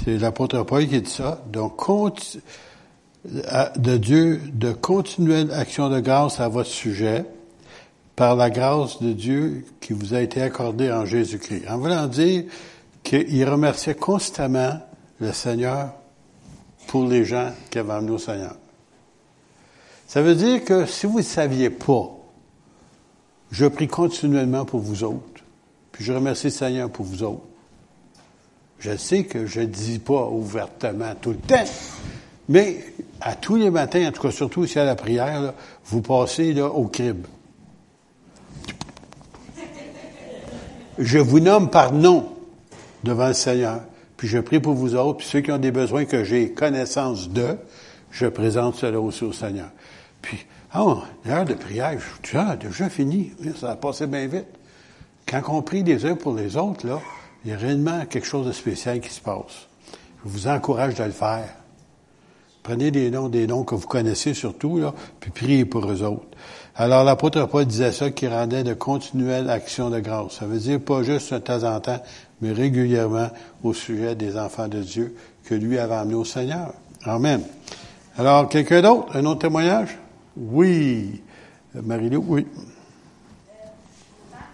c'est 0.04 0.18
l'apôtre 0.18 0.64
Paul 0.64 0.88
qui 0.88 1.02
dit 1.02 1.10
ça, 1.10 1.44
donc 1.52 1.88
de 3.26 3.98
Dieu 3.98 4.42
de 4.54 4.72
continuelle 4.72 5.52
action 5.52 5.90
de 5.90 6.00
grâce 6.00 6.40
à 6.40 6.48
votre 6.48 6.70
sujet 6.70 7.26
par 8.16 8.36
la 8.36 8.50
grâce 8.50 9.00
de 9.04 9.14
Dieu 9.14 9.66
qui 9.80 9.94
vous 9.94 10.16
a 10.16 10.22
été 10.22 10.42
accordée 10.42 10.92
en 10.92 11.06
Jésus-Christ. 11.06 11.66
En 11.70 11.78
voulant 11.78 12.08
dire 12.08 12.46
qu'il 13.08 13.50
remerciait 13.50 13.96
constamment 13.96 14.82
le 15.22 15.32
Seigneur 15.32 15.94
pour 16.88 17.06
les 17.06 17.24
gens 17.24 17.54
qui 17.70 17.80
avaient 17.80 17.94
amené 17.94 18.12
au 18.12 18.18
Seigneur. 18.18 18.58
Ça 20.08 20.22
veut 20.22 20.36
dire 20.36 20.66
que 20.66 20.86
si 20.86 21.06
vous 21.06 21.20
ne 21.20 21.24
saviez 21.24 21.70
pas, 21.70 22.12
je 23.50 23.66
prie 23.66 23.88
continuellement 23.88 24.66
pour 24.66 24.82
vous 24.82 25.06
autres, 25.06 25.42
puis 25.94 26.04
je 26.04 26.12
remercie 26.12 26.48
le 26.48 26.52
Seigneur 26.52 26.90
pour 26.90 27.06
vous 27.06 27.24
autres. 27.24 27.46
Je 28.80 28.98
sais 28.98 29.24
que 29.24 29.46
je 29.46 29.62
ne 29.62 29.68
dis 29.68 30.00
pas 30.00 30.28
ouvertement 30.28 31.16
tout 31.22 31.32
le 31.32 31.38
temps, 31.38 31.64
mais 32.50 32.94
à 33.22 33.36
tous 33.36 33.56
les 33.56 33.70
matins, 33.70 34.06
en 34.06 34.12
tout 34.12 34.22
cas 34.22 34.32
surtout 34.32 34.66
ici 34.66 34.80
à 34.80 34.84
la 34.84 34.96
prière, 34.96 35.54
vous 35.86 36.02
passez 36.02 36.60
au 36.60 36.88
crible. 36.88 37.30
Je 40.98 41.20
vous 41.20 41.40
nomme 41.40 41.70
par 41.70 41.94
nom 41.94 42.37
devant 43.04 43.27
le 43.27 43.34
Seigneur, 43.34 43.82
puis 44.18 44.27
je 44.27 44.39
prie 44.39 44.60
pour 44.60 44.74
vous 44.74 44.96
autres, 44.96 45.18
puis 45.18 45.27
ceux 45.27 45.42
qui 45.42 45.51
ont 45.51 45.58
des 45.58 45.72
besoins 45.72 46.06
que 46.06 46.24
j'ai 46.24 46.51
connaissance 46.51 47.30
de, 47.30 47.58
je 48.12 48.25
présente 48.25 48.75
cela 48.75 49.00
aussi 49.00 49.24
au 49.24 49.34
Seigneur. 49.34 49.70
Puis, 50.22 50.46
ah, 50.72 50.98
l'heure 51.25 51.46
de 51.46 51.54
prière, 51.54 51.98
je 52.00 52.30
dis, 52.30 52.38
ah, 52.38 52.56
déjà 52.56 52.89
fini, 52.89 53.32
ça 53.60 53.72
a 53.72 53.75
passé 53.75 54.08
bien 54.08 54.27
vite. 54.27 54.48
Quand 55.27 55.42
on 55.50 55.62
prie 55.62 55.84
les 55.84 56.06
uns 56.06 56.16
pour 56.16 56.34
les 56.34 56.58
autres, 56.58 56.88
là, 56.88 57.00
il 57.46 57.51
y 57.51 57.54
a 57.54 57.58
réellement 57.58 58.06
quelque 58.06 58.27
chose 58.27 58.48
de 58.48 58.51
spécial 58.51 59.00
qui 59.00 59.10
se 59.10 59.22
passe. 59.22 59.68
Je 60.24 60.30
vous 60.30 60.48
encourage 60.48 60.96
de 60.96 61.04
le 61.04 61.12
faire. 61.12 61.50
Prenez 62.63 62.92
des 62.92 63.10
noms, 63.12 63.30
des 63.30 63.48
noms 63.48 63.63
que 63.63 63.75
vous 63.75 63.88
connaissez 63.88 64.34
surtout, 64.34 64.77
là, 64.77 64.94
puis 65.20 65.32
priez 65.32 65.63
pour 65.63 65.89
eux 65.89 66.04
autres. 66.04 66.27
Alors, 66.75 67.04
l'apôtre 67.04 67.46
Paul 67.46 67.66
disait 67.66 67.92
ça, 67.92 68.12
qui 68.12 68.27
rendait 68.27 68.63
de 68.63 68.74
continuelles 68.74 69.50
actions 69.50 69.89
de 69.89 70.00
grâce. 70.00 70.34
Ça 70.34 70.46
veut 70.46 70.60
dire 70.60 70.80
pas 70.80 71.01
juste 71.01 71.34
de 71.34 71.39
temps 71.39 71.63
en 71.63 71.80
temps, 71.80 72.01
mais 72.41 72.51
régulièrement 72.51 73.29
au 73.63 73.74
sujet 73.74 74.15
des 74.15 74.38
enfants 74.38 74.67
de 74.67 74.82
Dieu 74.82 75.15
que 75.44 75.56
lui 75.56 75.79
avait 75.79 75.96
amenés 75.96 76.15
au 76.15 76.25
Seigneur. 76.25 76.74
Amen. 77.03 77.41
Alors, 78.17 78.50
quelqu'un 78.50 78.82
d'autre? 78.82 79.15
Un 79.15 79.25
autre 79.25 79.41
témoignage? 79.41 79.98
Oui. 80.36 81.22
Marie-Lou, 81.74 82.25
oui. 82.27 82.46
Autant 82.48 82.63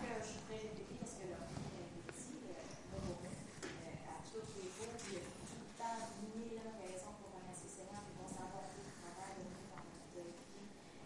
que 0.03 0.11
je 0.19 0.35
voudrais 0.35 0.59
répéter 0.59 0.99
parce 0.99 1.15
que 1.15 1.23
le 1.23 1.31
petit, 2.11 2.43
euh, 2.43 4.11
à 4.11 4.19
tous 4.27 4.43
les 4.59 4.67
fois, 4.67 4.91
il 5.07 5.15
y 5.15 5.17
a 5.17 5.23
tout 5.23 5.55
le 5.55 5.63
temps 5.79 6.03
mille 6.36 6.60
raisons 6.84 7.15
pour 7.23 7.39
remercier 7.39 7.71
le 7.71 7.73
Seigneur, 7.79 8.03
puis 8.03 8.19
on 8.19 8.27
s'en 8.27 8.51
va 8.51 8.67
tout 8.67 8.84
le 8.84 8.91
travail 8.99 9.39
de 9.39 9.47
nous 9.47 9.63
dans 9.71 9.88
notre 9.88 10.12
vie, 10.12 10.27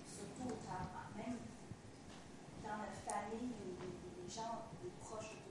surtout 0.10 0.50
au 0.50 0.58
travail, 0.66 1.14
même 1.22 1.38
dans 2.66 2.82
notre 2.82 2.98
famille, 3.06 3.54
les, 3.62 3.78
les, 3.78 3.94
les 3.94 4.26
gens, 4.34 4.66
les 4.82 4.90
proches 5.06 5.38
de 5.38 5.46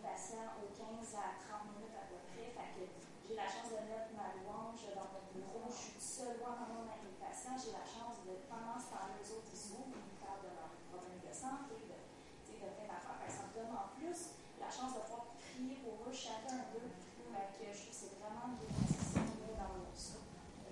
patients 0.00 0.58
aux 0.58 0.70
15 0.72 1.14
à 1.16 1.36
30 1.38 1.76
minutes 1.76 1.96
à 1.96 2.04
peu 2.10 2.18
près. 2.32 2.50
Fait 2.52 2.70
que 2.74 2.84
j'ai 3.26 3.36
la 3.36 3.48
chance 3.48 3.70
de 3.70 3.80
mettre 3.86 4.10
ma 4.14 4.34
louange 4.38 4.84
dans 4.94 5.08
mon 5.12 5.24
bureau. 5.30 5.66
Je 5.68 5.96
suis 5.96 6.00
seule 6.00 6.38
pendant 6.42 6.86
avec 6.86 7.02
mes 7.04 7.18
patients. 7.20 7.56
J'ai 7.58 7.74
la 7.74 7.86
chance 7.86 8.22
de, 8.26 8.34
pendant 8.48 8.78
ce 8.78 8.92
temps-là, 8.94 9.14
les 9.18 9.28
autres, 9.30 9.50
ils 9.50 9.58
s'ouvrent, 9.58 9.94
ils 9.94 10.08
me 10.12 10.18
parlent 10.20 10.44
de 10.46 10.52
leurs 10.54 10.74
problèmes 10.90 11.22
de 11.22 11.32
santé, 11.34 11.76
de, 11.86 11.94
de 11.94 12.68
plein 12.78 12.98
ça 13.28 13.44
me 13.44 13.52
donne 13.52 13.72
en 13.76 13.92
plus 13.96 14.32
la 14.60 14.70
chance 14.72 14.94
de 14.96 15.00
pouvoir 15.04 15.36
prier 15.36 15.76
pour 15.84 16.00
eux, 16.08 16.14
chacun 16.14 16.64
d'eux. 16.72 16.90
Fait 17.32 17.72
je 17.72 17.92
c'est 17.92 18.16
vraiment 18.18 18.48
une 18.48 18.56
bénédiction 18.56 19.20
dans 19.58 19.70
mon 19.76 19.92
ça. 19.94 20.18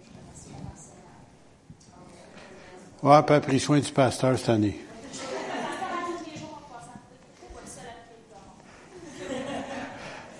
Je 0.02 0.08
remercie 0.08 0.56
Seigneur. 0.74 1.20
Ouais, 3.02 3.22
pas 3.22 3.40
pris 3.40 3.60
soin 3.60 3.78
du 3.78 3.92
pasteur 3.92 4.38
cette 4.38 4.48
année. 4.48 4.80
Je 5.12 5.18
fais 5.18 5.36
le 5.36 5.40
pasteur 5.44 5.90
à 5.92 6.00
tous 6.06 6.24
les 6.30 6.38
jours 6.38 6.56
en 6.56 6.62
passant. 6.72 6.98
C'est 7.38 7.52
pas 7.52 7.60
le 7.60 7.68
seul 7.68 7.86
à 7.86 7.96
prier 8.08 8.24
pour 8.30 8.40
moi. 8.40 8.56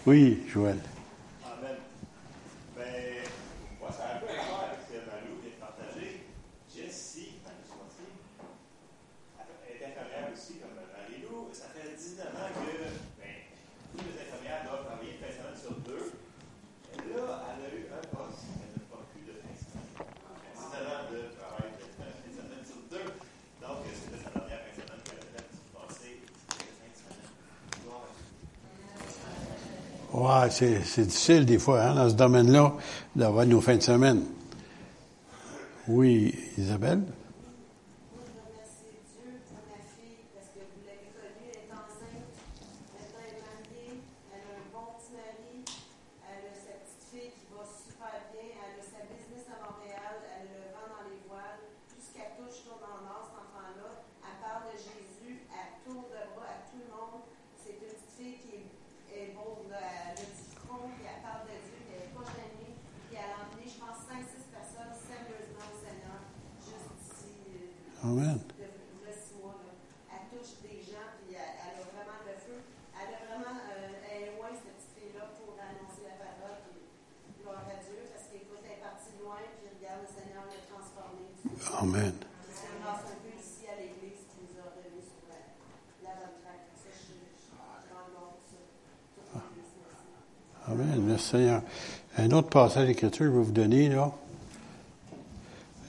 Oui, 0.07 0.47
Joël. 0.47 0.79
Amen. 1.43 1.77
Ben, 2.77 3.27
moi, 3.81 3.91
ça 3.91 4.07
a 4.07 4.15
un 4.15 4.19
peu 4.21 4.31
à 4.31 4.39
voir 4.47 4.71
avec 4.71 4.79
ce 4.87 4.95
que 4.95 5.03
Malou 5.03 5.43
vient 5.43 5.51
de 5.51 5.59
partager. 5.59 6.31
Jessie, 6.71 7.43
enfin, 7.43 7.59
je 7.59 7.75
pense 7.75 7.91
aussi, 7.91 8.15
elle 9.67 9.83
est 9.83 9.87
infirmière 9.91 10.31
aussi, 10.31 10.63
comme 10.63 10.79
Marie-Lou. 10.79 11.51
Ça 11.51 11.75
fait 11.75 11.91
19 11.99 12.23
ans 12.23 12.55
que 12.55 12.87
ben, 13.19 13.51
toutes 13.91 14.07
les 14.07 14.15
infirmières 14.23 14.63
doivent 14.63 14.87
travailler 14.87 15.19
une 15.19 15.27
fin 15.27 15.27
de 15.27 15.43
semaine 15.43 15.59
sur 15.59 15.75
deux. 15.83 16.07
Et 16.95 17.03
là, 17.11 17.27
elle 17.51 17.67
a 17.67 17.71
eu 17.75 17.91
un 17.91 18.05
poste. 18.15 18.47
Elle 18.63 18.79
n'a 18.79 18.87
pas 18.87 19.03
plus 19.11 19.27
de 19.27 19.35
fin 19.43 19.51
de 19.51 19.59
semaine. 19.59 19.91
19 20.55 20.87
ans 20.87 21.11
de 21.11 21.35
travail 21.35 21.75
de 21.83 21.87
fin 21.99 22.07
de 22.15 22.31
semaine 22.31 22.63
sur 22.63 22.79
deux. 22.95 23.11
Donc, 23.59 23.83
c'était 23.91 24.23
sa 24.23 24.31
dernière 24.31 24.63
fin 24.63 24.71
de 24.71 24.87
semaine 24.87 25.03
qu'elle 25.03 25.19
a 25.19 25.35
faite 25.35 25.51
passer 25.75 26.23
cette 26.23 26.79
fin 26.79 26.87
de 26.87 26.95
semaine. 26.95 27.27
Gloire 27.83 28.07
à 28.07 28.15
Dieu. 28.15 28.23
Ouais, 30.17 30.46
c'est, 30.57 31.07
difficile 31.07 31.45
des 31.45 31.59
fois, 31.59 31.83
hein, 31.83 31.95
dans 31.95 32.09
ce 32.09 32.15
domaine-là, 32.15 32.73
d'avoir 33.15 33.45
nos 33.47 33.61
fins 33.61 33.77
de 33.77 33.83
semaine. 33.83 34.23
Oui, 35.89 36.35
Isabelle? 36.59 36.99
Moi, 36.99 38.25
je 38.27 38.41
remercie 38.41 38.97
Dieu 39.07 39.39
pour 39.47 39.61
ma 39.71 39.79
fille 39.95 40.25
parce 40.35 40.49
que 40.57 40.61
vous 40.65 40.83
l'avez 40.89 41.13
connue, 41.15 41.47
elle 41.53 41.69
est 41.69 41.73
enceinte. 41.77 42.27
Maintenant, 42.97 43.23
elle 43.23 43.37
est 43.37 43.45
mariée, 43.47 44.01
elle 44.33 44.45
a 44.49 44.53
un 44.57 44.69
bon 44.73 44.87
petit 44.99 45.13
mari, 45.15 45.63
elle 46.27 46.43
a 46.49 46.53
sa 46.57 46.75
petite 46.83 47.05
fille 47.13 47.31
qui 47.37 47.47
va 47.55 47.63
super 47.69 48.17
bien, 48.35 48.49
elle 48.51 48.81
a 48.81 48.85
sa 48.85 49.01
business 49.07 49.45
à 49.53 49.57
Montréal, 49.63 50.17
elle 50.27 50.49
a 50.51 50.59
le 50.59 50.69
vent 50.75 50.89
dans 50.91 51.05
les 51.07 51.21
voiles. 51.31 51.63
Tout 51.87 52.01
ce 52.03 52.11
qu'elle 52.17 52.35
touche 52.41 52.65
tourne 52.67 52.83
en 52.83 53.07
or, 53.07 53.31
cet 53.31 53.39
enfant-là. 53.47 53.91
Elle 54.27 54.39
parle 54.43 54.65
de 54.73 54.77
Jésus, 54.81 55.47
elle 55.53 55.73
tourne 55.87 56.09
de 56.11 56.23
bras 56.35 56.51
à 56.51 56.59
tout 56.67 56.81
le 56.83 56.89
monde. 56.91 57.23
C'est 57.63 57.79
une 57.79 57.87
petite 57.95 58.11
fille 58.19 58.39
qui 58.43 58.51
est, 58.59 58.67
est 59.15 59.31
beau, 59.39 59.63
là. 59.71 59.79
elle 59.79 60.19
a 60.19 60.27
du 60.27 60.43
front, 60.59 60.91
puis 60.99 61.07
elle 61.07 61.23
parle 61.23 61.47
de 61.47 61.55
Dieu, 61.63 61.79
puis 61.87 61.95
elle 61.95 62.11
n'est 62.11 62.15
pas 62.19 62.27
gênée. 62.35 62.75
Puis 63.07 63.15
elle 63.17 63.33
a 63.33 63.39
emmené, 63.47 63.65
je 63.71 63.79
pense, 63.79 64.03
5-6 64.07 64.51
personnes 64.51 64.93
sérieusement 64.99 65.67
au 65.73 65.77
Seigneur, 65.79 66.21
juste 66.61 66.91
ici. 67.01 67.33
euh, 67.55 68.07
Amen. 68.07 68.39
de 68.45 68.67
de 68.67 69.13
six 69.17 69.35
mois, 69.41 69.57
là. 69.63 69.73
Elle 70.13 70.27
touche 70.31 70.53
des 70.63 70.79
gens, 70.85 71.09
puis 71.23 71.33
elle, 71.33 71.55
elle 71.65 71.81
a 71.81 71.85
vraiment 71.91 72.21
le 72.29 72.35
feu. 72.45 72.59
Elle 72.93 73.13
a 73.15 73.19
vraiment, 73.25 73.57
euh, 73.57 74.05
elle 74.11 74.21
est 74.21 74.31
loin, 74.37 74.53
cette 74.53 74.75
petite 74.77 74.95
fille-là, 75.01 75.27
pour 75.39 75.57
annoncer 75.57 76.03
la 76.07 76.17
parole, 76.21 76.61
puis 76.69 77.41
gloire 77.41 77.65
à 77.67 77.77
Dieu, 77.83 77.99
parce 78.13 78.27
qu'écoute, 78.29 78.63
elle 78.69 78.79
est 78.79 78.85
partie 78.85 79.17
loin, 79.23 79.41
puis 79.59 79.65
regarde, 79.71 80.05
le 80.07 80.11
Seigneur 80.13 80.45
l'a 80.45 80.61
transformée. 80.69 81.31
Amen. 81.81 82.15
C'est 82.53 82.69
grâce 82.85 83.07
un 83.11 83.19
peu 83.25 83.33
ici 83.33 83.65
à 83.71 83.75
l'Église 83.81 84.29
qui 84.29 84.45
nous 84.45 84.55
a 84.61 84.67
remis 84.77 85.03
sur 85.03 85.25
la, 85.31 85.41
la 86.05 86.13
bonne 86.21 86.37
track. 86.45 86.63
Ça, 86.85 86.91
je, 86.93 87.17
je, 87.17 87.49
je 87.49 87.91
rends 87.95 88.07
gloire 88.13 88.35
pour 88.37 88.45
ça. 88.45 88.61
Toute 89.15 89.31
l'Église, 89.33 89.73
Seigneur. 91.19 91.63
Un 92.19 92.31
autre 92.31 92.49
passage 92.49 92.87
d'écriture, 92.87 93.27
je 93.27 93.31
vais 93.31 93.45
vous 93.45 93.53
donner, 93.53 93.89
là. 93.89 94.13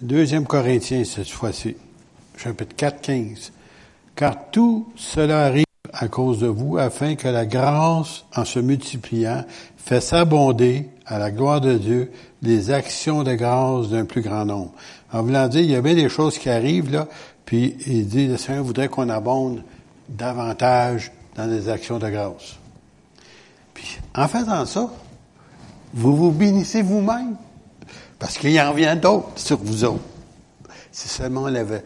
Deuxième 0.02 0.46
Corinthiens, 0.46 1.04
cette 1.04 1.30
fois-ci. 1.30 1.76
Chapitre 2.36 2.76
4, 2.76 3.02
15. 3.02 3.52
Car 4.16 4.52
tout 4.52 4.88
cela 4.96 5.46
arrive 5.46 5.66
à 5.94 6.08
cause 6.08 6.40
de 6.40 6.48
vous, 6.48 6.78
afin 6.78 7.16
que 7.16 7.28
la 7.28 7.46
grâce, 7.46 8.26
en 8.36 8.46
se 8.46 8.60
multipliant, 8.60 9.44
fasse 9.78 10.14
abonder 10.14 10.90
à 11.06 11.18
la 11.18 11.32
gloire 11.32 11.62
de 11.62 11.78
Dieu 11.78 12.12
les 12.42 12.72
actions 12.72 13.24
de 13.24 13.34
grâce 13.34 13.90
d'un 13.90 14.06
plus 14.06 14.22
grand 14.22 14.46
nombre. 14.46 14.74
En 15.12 15.24
voulant 15.24 15.48
dire, 15.48 15.62
il 15.62 15.72
y 15.72 15.76
a 15.76 15.82
bien 15.82 15.96
des 15.96 16.10
choses 16.10 16.38
qui 16.38 16.50
arrivent, 16.50 16.92
là, 16.92 17.08
puis 17.46 17.78
il 17.88 18.08
dit, 18.08 18.28
le 18.28 18.38
Seigneur 18.38 18.64
voudrait 18.64 18.90
qu'on 18.90 19.10
abonde 19.10 19.64
davantage 20.10 21.12
dans 21.36 21.46
les 21.46 21.70
actions 21.70 21.98
de 21.98 22.10
grâce. 22.10 22.58
Puis, 23.74 23.98
en 24.16 24.28
faisant 24.28 24.66
ça, 24.66 24.92
vous 25.94 26.16
vous 26.16 26.32
bénissez 26.32 26.82
vous-même. 26.82 27.36
Parce 28.20 28.38
qu'il 28.38 28.52
y 28.52 28.62
en 28.62 28.74
vient 28.74 28.96
d'autres 28.96 29.32
sur 29.36 29.58
vous 29.58 29.84
autres. 29.84 30.04
Si 30.92 31.08
seulement 31.08 31.46
avait, 31.46 31.84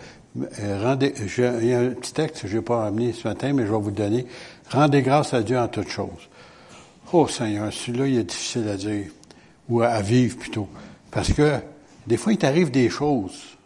euh, 0.60 0.82
rendez, 0.82 1.14
il 1.18 1.68
y 1.68 1.74
a 1.74 1.80
un 1.80 1.90
petit 1.90 2.14
texte 2.14 2.44
que 2.44 2.48
je 2.48 2.58
n'ai 2.58 2.64
pas 2.64 2.86
amené 2.86 3.12
ce 3.14 3.28
matin, 3.28 3.52
mais 3.54 3.66
je 3.66 3.72
vais 3.72 3.80
vous 3.80 3.90
le 3.90 3.96
donner. 3.96 4.26
Rendez 4.70 5.02
grâce 5.02 5.34
à 5.34 5.44
Dieu 5.44 5.60
en 5.60 5.68
toutes 5.68 5.90
choses. 5.90 6.30
Oh 7.12 7.28
Seigneur, 7.28 7.74
celui-là, 7.74 8.08
il 8.08 8.18
est 8.20 8.24
difficile 8.24 8.70
à 8.70 8.78
dire. 8.78 9.08
Ou 9.68 9.82
à, 9.82 9.88
à 9.88 10.02
vivre 10.02 10.38
plutôt. 10.38 10.70
Parce 11.12 11.34
que, 11.34 11.60
des 12.08 12.18
fois, 12.18 12.32
il 12.32 12.38
t'arrive 12.38 12.72
des 12.72 12.90
choses. 12.90 13.58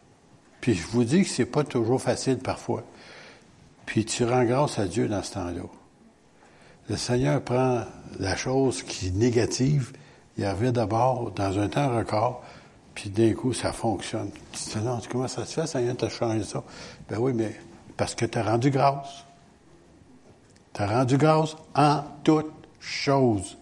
Puis 0.62 0.74
je 0.74 0.88
vous 0.88 1.04
dis 1.04 1.24
que 1.24 1.30
c'est 1.30 1.45
pas 1.45 1.63
toujours 1.63 2.02
facile 2.02 2.38
parfois. 2.38 2.84
Puis 3.86 4.04
tu 4.04 4.26
rends 4.26 4.43
grâce 4.43 4.80
à 4.80 4.86
Dieu 4.88 5.08
dans 5.08 5.21
ce 5.21 5.34
temps-là. 5.34 5.62
Le 6.89 6.98
Seigneur 6.98 7.41
prend 7.41 7.84
la 8.19 8.36
chose 8.36 8.84
qui 8.84 9.08
est 9.08 9.15
négative, 9.15 9.91
il 10.38 10.48
revient 10.48 10.71
d'abord 10.71 11.32
dans 11.32 11.60
un 11.60 11.67
temps 11.67 11.95
record, 11.95 12.43
puis 12.93 13.10
d'un 13.10 13.34
coup, 13.34 13.54
ça 13.54 13.71
fonctionne. 13.71 14.30
Tu 14.52 14.78
dis, 14.80 14.86
non, 14.86 15.00
comment 15.10 15.28
ça 15.28 15.45
se 15.45 15.60
fait, 15.60 15.67
Seigneur, 15.67 15.95
t'as 15.98 16.10
changé 16.10 16.43
ça? 16.43 16.63
Ben 17.10 17.17
oui, 17.19 17.34
mais 17.34 17.56
parce 17.98 18.15
que 18.15 18.26
tu 18.26 18.38
as 18.38 18.43
rendu 18.43 18.71
grâce. 18.71 19.26
Tu 20.74 20.82
as 20.82 20.88
rendu 20.88 21.17
grâce 21.17 21.56
en 21.76 22.04
toutes 22.24 22.52
choses. 22.80 23.58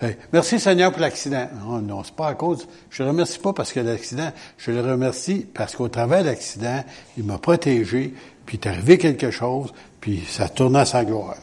Hey, 0.00 0.16
merci 0.32 0.58
Seigneur 0.58 0.90
pour 0.90 1.00
l'accident. 1.00 1.48
Non, 1.60 1.78
non, 1.78 2.02
c'est 2.02 2.14
pas 2.14 2.28
à 2.28 2.34
cause. 2.34 2.66
Je 2.90 3.02
le 3.02 3.10
remercie 3.10 3.38
pas 3.38 3.52
parce 3.52 3.72
que 3.72 3.80
l'accident. 3.80 4.32
Je 4.58 4.72
le 4.72 4.80
remercie 4.80 5.46
parce 5.54 5.76
qu'au 5.76 5.88
travers 5.88 6.22
de 6.22 6.28
l'accident, 6.28 6.84
il 7.16 7.24
m'a 7.24 7.38
protégé, 7.38 8.14
puis 8.44 8.58
il 8.58 8.66
est 8.66 8.70
arrivé 8.70 8.98
quelque 8.98 9.30
chose, 9.30 9.72
puis 10.00 10.24
ça 10.28 10.48
tourne 10.48 10.76
à 10.76 10.84
sa 10.84 11.04
gloire. 11.04 11.36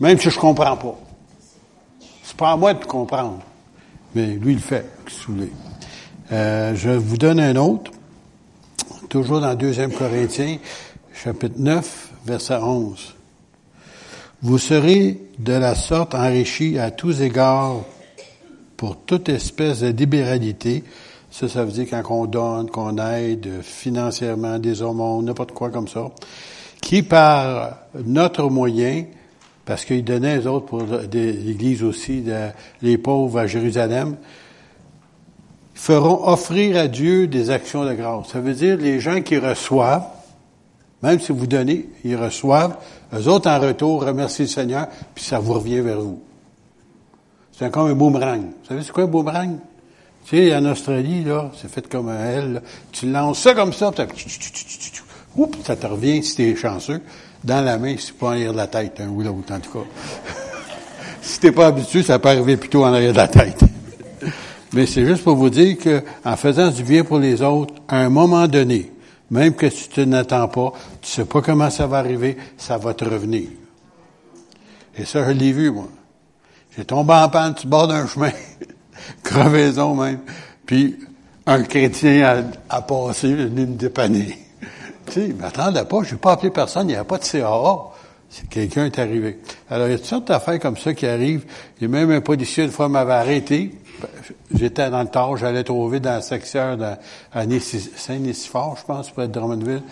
Même 0.00 0.18
si 0.18 0.30
je 0.30 0.38
comprends 0.38 0.76
pas. 0.76 0.98
C'est 2.32 2.38
pas 2.38 2.52
à 2.52 2.56
moi 2.56 2.72
de 2.72 2.82
comprendre. 2.86 3.40
Mais 4.14 4.24
lui, 4.28 4.52
il 4.52 4.54
le 4.54 4.60
fait, 4.62 4.86
si 5.06 5.26
vous 5.26 5.34
voulez. 5.34 5.52
Euh, 6.32 6.74
je 6.74 6.88
vous 6.88 7.18
donne 7.18 7.38
un 7.38 7.56
autre. 7.56 7.90
Toujours 9.10 9.42
dans 9.42 9.54
2 9.54 9.88
Corinthiens, 9.88 10.56
chapitre 11.12 11.56
9, 11.58 12.10
verset 12.24 12.54
11. 12.54 13.14
Vous 14.40 14.56
serez 14.56 15.20
de 15.38 15.52
la 15.52 15.74
sorte 15.74 16.14
enrichis 16.14 16.78
à 16.78 16.90
tous 16.90 17.20
égards 17.20 17.82
pour 18.78 18.96
toute 18.96 19.28
espèce 19.28 19.80
de 19.80 19.88
libéralité. 19.88 20.84
Ça, 21.30 21.50
ça 21.50 21.66
veut 21.66 21.72
dire 21.72 21.86
quand 21.90 22.02
on 22.08 22.24
donne, 22.24 22.70
qu'on 22.70 22.96
aide 22.96 23.60
financièrement 23.60 24.58
des 24.58 24.80
aumônes, 24.80 25.26
n'importe 25.26 25.52
quoi 25.52 25.68
comme 25.68 25.86
ça, 25.86 26.10
qui 26.80 27.02
par 27.02 27.76
notre 28.06 28.48
moyen, 28.48 29.04
parce 29.64 29.84
qu'ils 29.84 30.04
donnaient 30.04 30.38
les 30.38 30.46
autres 30.46 30.66
pour 30.66 30.82
l'Église 30.82 31.82
aussi, 31.82 32.24
les 32.80 32.98
pauvres 32.98 33.38
à 33.38 33.46
Jérusalem, 33.46 34.16
feront 35.74 36.28
offrir 36.28 36.76
à 36.76 36.88
Dieu 36.88 37.26
des 37.26 37.50
actions 37.50 37.84
de 37.84 37.92
grâce. 37.94 38.28
Ça 38.28 38.40
veut 38.40 38.54
dire 38.54 38.76
les 38.76 39.00
gens 39.00 39.20
qui 39.20 39.38
reçoivent, 39.38 40.06
même 41.02 41.18
si 41.18 41.32
vous 41.32 41.46
donnez, 41.46 41.88
ils 42.04 42.16
reçoivent, 42.16 42.76
eux 43.12 43.28
autres 43.28 43.50
en 43.50 43.58
retour 43.58 44.04
remercient 44.04 44.42
le 44.42 44.48
Seigneur, 44.48 44.86
puis 45.14 45.24
ça 45.24 45.38
vous 45.38 45.54
revient 45.54 45.80
vers 45.80 46.00
vous. 46.00 46.20
C'est 47.52 47.70
comme 47.70 47.88
un 47.88 47.94
boomerang. 47.94 48.40
Vous 48.40 48.68
savez 48.68 48.82
c'est 48.82 48.92
quoi 48.92 49.04
un 49.04 49.08
boomerang? 49.08 49.58
Tu 50.24 50.36
sais, 50.36 50.54
en 50.54 50.64
Australie, 50.66 51.24
là, 51.24 51.50
c'est 51.60 51.68
fait 51.68 51.88
comme 51.88 52.08
un 52.08 52.24
L. 52.24 52.52
là. 52.54 52.60
Tu 52.92 53.10
lances 53.10 53.40
ça 53.40 53.54
comme 53.54 53.72
ça, 53.72 53.90
puis 53.90 54.06
ça, 54.28 54.54
oups, 55.36 55.58
ça 55.64 55.74
te 55.74 55.86
revient 55.86 56.22
si 56.22 56.36
t'es 56.36 56.54
chanceux. 56.54 57.00
Dans 57.44 57.64
la 57.64 57.76
main, 57.76 57.96
c'est 57.98 58.16
pas 58.16 58.28
en 58.28 58.30
arrière 58.30 58.52
de 58.52 58.56
la 58.56 58.68
tête, 58.68 59.00
un 59.00 59.08
ou 59.08 59.22
l'autre, 59.22 59.52
en 59.52 59.58
tout 59.58 59.70
cas. 59.72 59.86
si 61.22 61.40
t'es 61.40 61.52
pas 61.52 61.66
habitué, 61.66 62.02
ça 62.02 62.18
peut 62.18 62.28
arriver 62.28 62.56
plutôt 62.56 62.84
en 62.84 62.92
arrière 62.92 63.12
de 63.12 63.16
la 63.16 63.28
tête. 63.28 63.60
Mais 64.72 64.86
c'est 64.86 65.04
juste 65.04 65.24
pour 65.24 65.36
vous 65.36 65.50
dire 65.50 65.76
que, 65.78 66.02
en 66.24 66.36
faisant 66.36 66.70
du 66.70 66.84
bien 66.84 67.02
pour 67.04 67.18
les 67.18 67.42
autres, 67.42 67.74
à 67.88 67.98
un 67.98 68.08
moment 68.08 68.46
donné, 68.46 68.92
même 69.30 69.54
que 69.54 69.66
tu 69.66 69.88
te 69.88 70.00
n'attends 70.00 70.46
pas, 70.46 70.72
tu 71.00 71.10
sais 71.10 71.24
pas 71.24 71.42
comment 71.42 71.68
ça 71.68 71.86
va 71.86 71.98
arriver, 71.98 72.36
ça 72.56 72.78
va 72.78 72.94
te 72.94 73.04
revenir. 73.04 73.48
Et 74.96 75.04
ça, 75.04 75.26
je 75.26 75.30
l'ai 75.32 75.52
vu, 75.52 75.70
moi. 75.70 75.88
J'ai 76.76 76.84
tombé 76.84 77.12
en 77.12 77.28
panne 77.28 77.54
du 77.54 77.66
bord 77.66 77.88
d'un 77.88 78.06
chemin, 78.06 78.30
crevaison 79.22 79.94
même, 79.94 80.20
puis 80.64 80.96
un 81.44 81.62
chrétien 81.64 82.44
a, 82.70 82.76
a 82.76 82.82
passé, 82.82 83.34
venu 83.34 83.66
me 83.66 83.74
dépanner. 83.74 84.38
Tu 85.06 85.12
sais, 85.12 85.26
il 85.28 85.34
m'attendait 85.34 85.84
pas, 85.84 86.02
je 86.02 86.12
n'ai 86.12 86.20
pas 86.20 86.32
appelé 86.32 86.50
personne, 86.50 86.88
il 86.88 86.92
n'y 86.92 86.96
avait 86.96 87.06
pas 87.06 87.18
de 87.18 87.24
CAA. 87.24 87.92
Quelqu'un 88.48 88.86
est 88.86 88.98
arrivé. 88.98 89.40
Alors, 89.68 89.88
il 89.88 89.90
y 89.90 89.94
a 89.94 89.98
toutes 89.98 90.06
sortes 90.06 90.28
d'affaires 90.28 90.58
comme 90.58 90.78
ça 90.78 90.94
qui 90.94 91.06
arrivent. 91.06 91.44
Il 91.78 91.82
y 91.82 91.84
a 91.84 91.88
même 91.88 92.10
un 92.10 92.22
policier, 92.22 92.64
une 92.64 92.70
fois, 92.70 92.88
m'avait 92.88 93.12
arrêté. 93.12 93.78
J'étais 94.54 94.88
dans 94.88 95.02
le 95.02 95.08
tard, 95.08 95.36
j'allais 95.36 95.64
trop 95.64 95.86
vite 95.88 96.02
dans 96.02 96.20
secteur 96.22 96.76
de, 96.78 96.84
à 97.32 97.44
Saint-Nicifort, 97.96 98.78
je 98.80 98.84
pense, 98.86 99.10
près 99.10 99.28
de 99.28 99.32
Drummondville. 99.32 99.82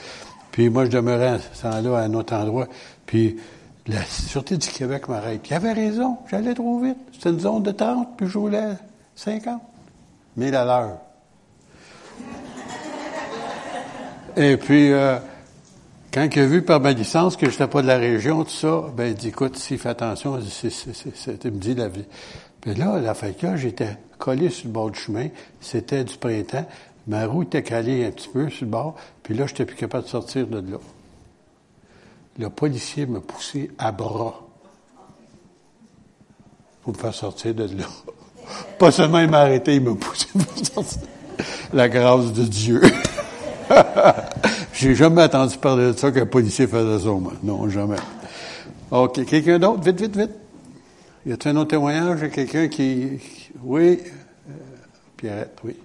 Puis 0.53 0.71
moi, 0.71 0.87
je 0.87 0.91
demeurais 0.91 1.29
à 1.29 1.39
ce 1.39 1.63
temps-là 1.63 1.99
à 1.99 2.03
un 2.03 2.15
autre 2.15 2.35
endroit. 2.35 2.67
Puis 3.07 3.37
la 3.87 4.05
Sûreté 4.05 4.57
du 4.57 4.69
Québec 4.69 5.09
m'arrête. 5.09 5.43
Il 5.49 5.55
avait 5.55 5.73
raison, 5.73 6.19
j'allais 6.31 6.55
trop 6.55 6.81
vite. 6.81 6.99
C'était 7.13 7.31
une 7.31 7.41
zone 7.41 7.63
de 7.63 7.71
30, 7.71 8.17
puis 8.17 8.27
je 8.27 8.39
roulais 8.39 8.75
50. 9.17 9.61
1000 10.37 10.55
à 10.55 10.65
l'heure. 10.65 10.99
Et 14.41 14.57
puis, 14.57 14.91
euh, 14.91 15.19
quand 16.15 16.27
il 16.35 16.41
a 16.41 16.47
vu 16.47 16.63
par 16.63 16.81
ma 16.81 16.93
licence 16.93 17.37
que 17.37 17.45
je 17.45 17.51
n'étais 17.51 17.67
pas 17.67 17.83
de 17.83 17.87
la 17.87 17.99
région, 17.99 18.43
tout 18.43 18.51
ça, 18.51 18.87
ben, 18.97 19.09
il 19.09 19.15
dit, 19.15 19.29
écoute, 19.29 19.59
s'il 19.59 19.79
fait 19.79 19.91
attention, 19.91 20.39
il 20.39 21.51
me 21.51 21.59
dit 21.59 21.75
la 21.75 21.89
vie. 21.89 22.07
Puis 22.63 22.75
là, 22.75 22.99
la 23.01 23.13
là, 23.13 23.57
j'étais 23.57 23.99
collé 24.17 24.49
sur 24.49 24.69
le 24.69 24.73
bord 24.73 24.91
du 24.91 24.99
chemin. 24.99 25.29
C'était 25.61 26.05
du 26.05 26.17
printemps. 26.17 26.67
Ma 27.07 27.27
roue 27.27 27.43
était 27.43 27.63
calée 27.63 28.07
un 28.07 28.13
petit 28.13 28.29
peu 28.29 28.49
sur 28.49 28.65
le 28.65 28.71
bord. 28.71 28.97
Puis 29.23 29.35
là, 29.35 29.47
j'étais 29.47 29.67
plus 29.67 29.77
capable 29.77 30.05
de 30.05 30.09
sortir 30.09 30.47
de 30.47 30.57
là. 30.57 30.79
Le 32.39 32.49
policier 32.49 33.05
m'a 33.05 33.21
poussé 33.21 33.71
à 33.79 33.93
bras 33.93 34.41
pour 36.81 36.95
me 36.95 36.99
faire 36.99 37.13
sortir 37.13 37.55
de 37.55 37.65
là. 37.65 37.85
Pas 38.79 38.91
seulement 38.91 39.19
il 39.21 39.29
m'a 39.29 39.41
arrêté, 39.41 39.77
il 39.77 39.83
m'a 39.83 39.95
poussé 39.95 40.29
pour 40.33 40.67
sortir. 40.67 41.03
La 41.75 41.91
grâce 41.91 42.33
de 42.33 42.45
Dieu. 42.45 42.81
J'ai 44.73 44.95
jamais 44.95 45.23
entendu 45.23 45.57
parler 45.59 45.93
de 45.93 45.93
ça 45.93 46.11
qu'un 46.11 46.27
policier 46.27 46.67
faisait 46.67 47.05
ça, 47.05 47.11
moi. 47.11 47.33
Non, 47.43 47.69
jamais. 47.69 47.97
OK. 48.91 49.25
Quelqu'un 49.25 49.59
d'autre? 49.59 49.83
Vite, 49.83 50.01
vite, 50.01 50.17
vite. 50.17 50.31
Y 51.27 51.33
a-t-il 51.33 51.57
un 51.57 51.61
autre 51.61 51.71
témoignage 51.71 52.31
quelqu'un 52.31 52.69
qui... 52.69 53.21
Oui. 53.63 54.01
euh, 54.49 54.53
Pierrette, 55.17 55.59
oui. 55.65 55.77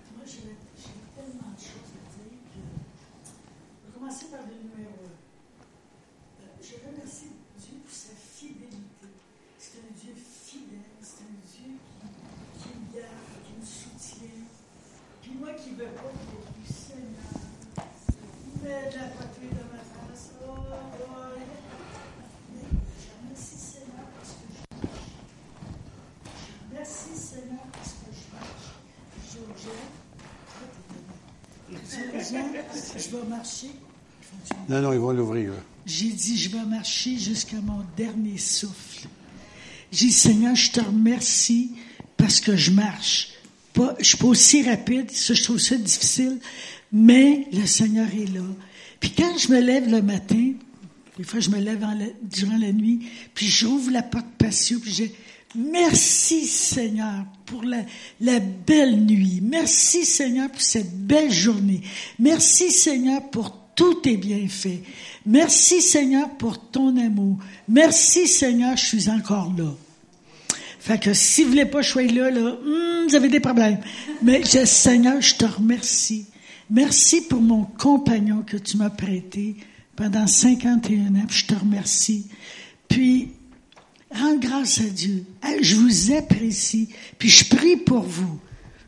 Qui, 15.63 15.69
veux 15.71 15.85
pas 15.85 16.01
que 16.01 16.73
Seigneur 16.73 17.44
je 32.97 33.15
vais 33.15 33.27
marcher. 33.29 33.71
Non, 34.67 34.81
non, 34.81 34.93
ils 34.93 34.99
vont 34.99 35.11
l'ouvrir. 35.11 35.53
J'ai 35.85 36.09
dit, 36.09 36.37
je 36.37 36.49
vais 36.49 36.65
marcher 36.65 37.17
jusqu'à 37.17 37.57
mon 37.57 37.83
dernier 37.95 38.37
souffle. 38.37 39.07
J'ai 39.91 40.07
dit, 40.07 40.11
Seigneur, 40.11 40.55
je 40.55 40.71
te 40.71 40.79
remercie 40.79 41.71
parce 42.17 42.39
que 42.39 42.55
je 42.55 42.71
marche. 42.71 43.29
Pas, 43.73 43.95
je 43.99 44.05
suis 44.05 44.17
pas 44.17 44.27
aussi 44.27 44.63
rapide, 44.63 45.11
ça, 45.11 45.33
je 45.33 45.43
trouve 45.43 45.59
ça 45.59 45.75
difficile, 45.75 46.39
mais 46.91 47.47
le 47.51 47.65
Seigneur 47.65 48.07
est 48.07 48.33
là. 48.33 48.45
Puis 48.99 49.11
quand 49.17 49.37
je 49.37 49.51
me 49.51 49.59
lève 49.59 49.89
le 49.89 50.01
matin, 50.01 50.53
des 51.17 51.23
fois 51.23 51.39
je 51.39 51.49
me 51.49 51.59
lève 51.59 51.85
durant 52.23 52.57
la 52.57 52.71
nuit, 52.71 53.07
puis 53.33 53.47
j'ouvre 53.47 53.91
la 53.91 54.03
porte 54.03 54.27
patio, 54.37 54.79
puis 54.79 54.91
j'ai 54.91 55.15
Merci 55.55 56.45
Seigneur 56.45 57.25
pour 57.45 57.63
la, 57.63 58.39
belle 58.67 59.05
nuit. 59.05 59.39
Merci 59.41 60.05
Seigneur 60.05 60.49
pour 60.49 60.61
cette 60.61 60.93
belle 60.93 61.31
journée. 61.31 61.81
Merci 62.19 62.71
Seigneur 62.71 63.29
pour 63.29 63.57
tous 63.73 63.95
tes 63.95 64.17
bienfaits. 64.17 64.81
Merci 65.25 65.81
Seigneur 65.81 66.29
pour 66.37 66.59
ton 66.59 66.97
amour. 66.97 67.37
Merci 67.69 68.27
Seigneur, 68.27 68.75
je 68.75 68.85
suis 68.85 69.09
encore 69.09 69.53
là. 69.57 69.73
Fait 70.79 70.99
que 70.99 71.13
si 71.13 71.43
vous 71.43 71.49
voulez 71.49 71.65
pas 71.65 71.81
je 71.81 71.99
là, 71.99 72.27
hum, 72.27 73.07
vous 73.07 73.15
avez 73.15 73.29
des 73.29 73.39
problèmes. 73.39 73.79
Mais 74.21 74.43
Seigneur, 74.43 75.21
je 75.21 75.35
te 75.35 75.45
remercie. 75.45 76.25
Merci 76.69 77.21
pour 77.27 77.41
mon 77.41 77.63
compagnon 77.63 78.43
que 78.45 78.57
tu 78.57 78.77
m'as 78.77 78.89
prêté 78.89 79.55
pendant 79.95 80.27
51 80.27 81.15
ans. 81.15 81.25
puis 81.27 81.37
Je 81.37 81.45
te 81.45 81.55
remercie. 81.55 82.27
Puis, 82.87 83.31
rends 84.13 84.37
grâce 84.37 84.79
à 84.79 84.85
Dieu. 84.89 85.25
Je 85.61 85.75
vous 85.75 86.13
apprécie. 86.13 86.89
Puis 87.17 87.29
je 87.29 87.45
prie 87.55 87.77
pour 87.77 88.01
vous. 88.01 88.39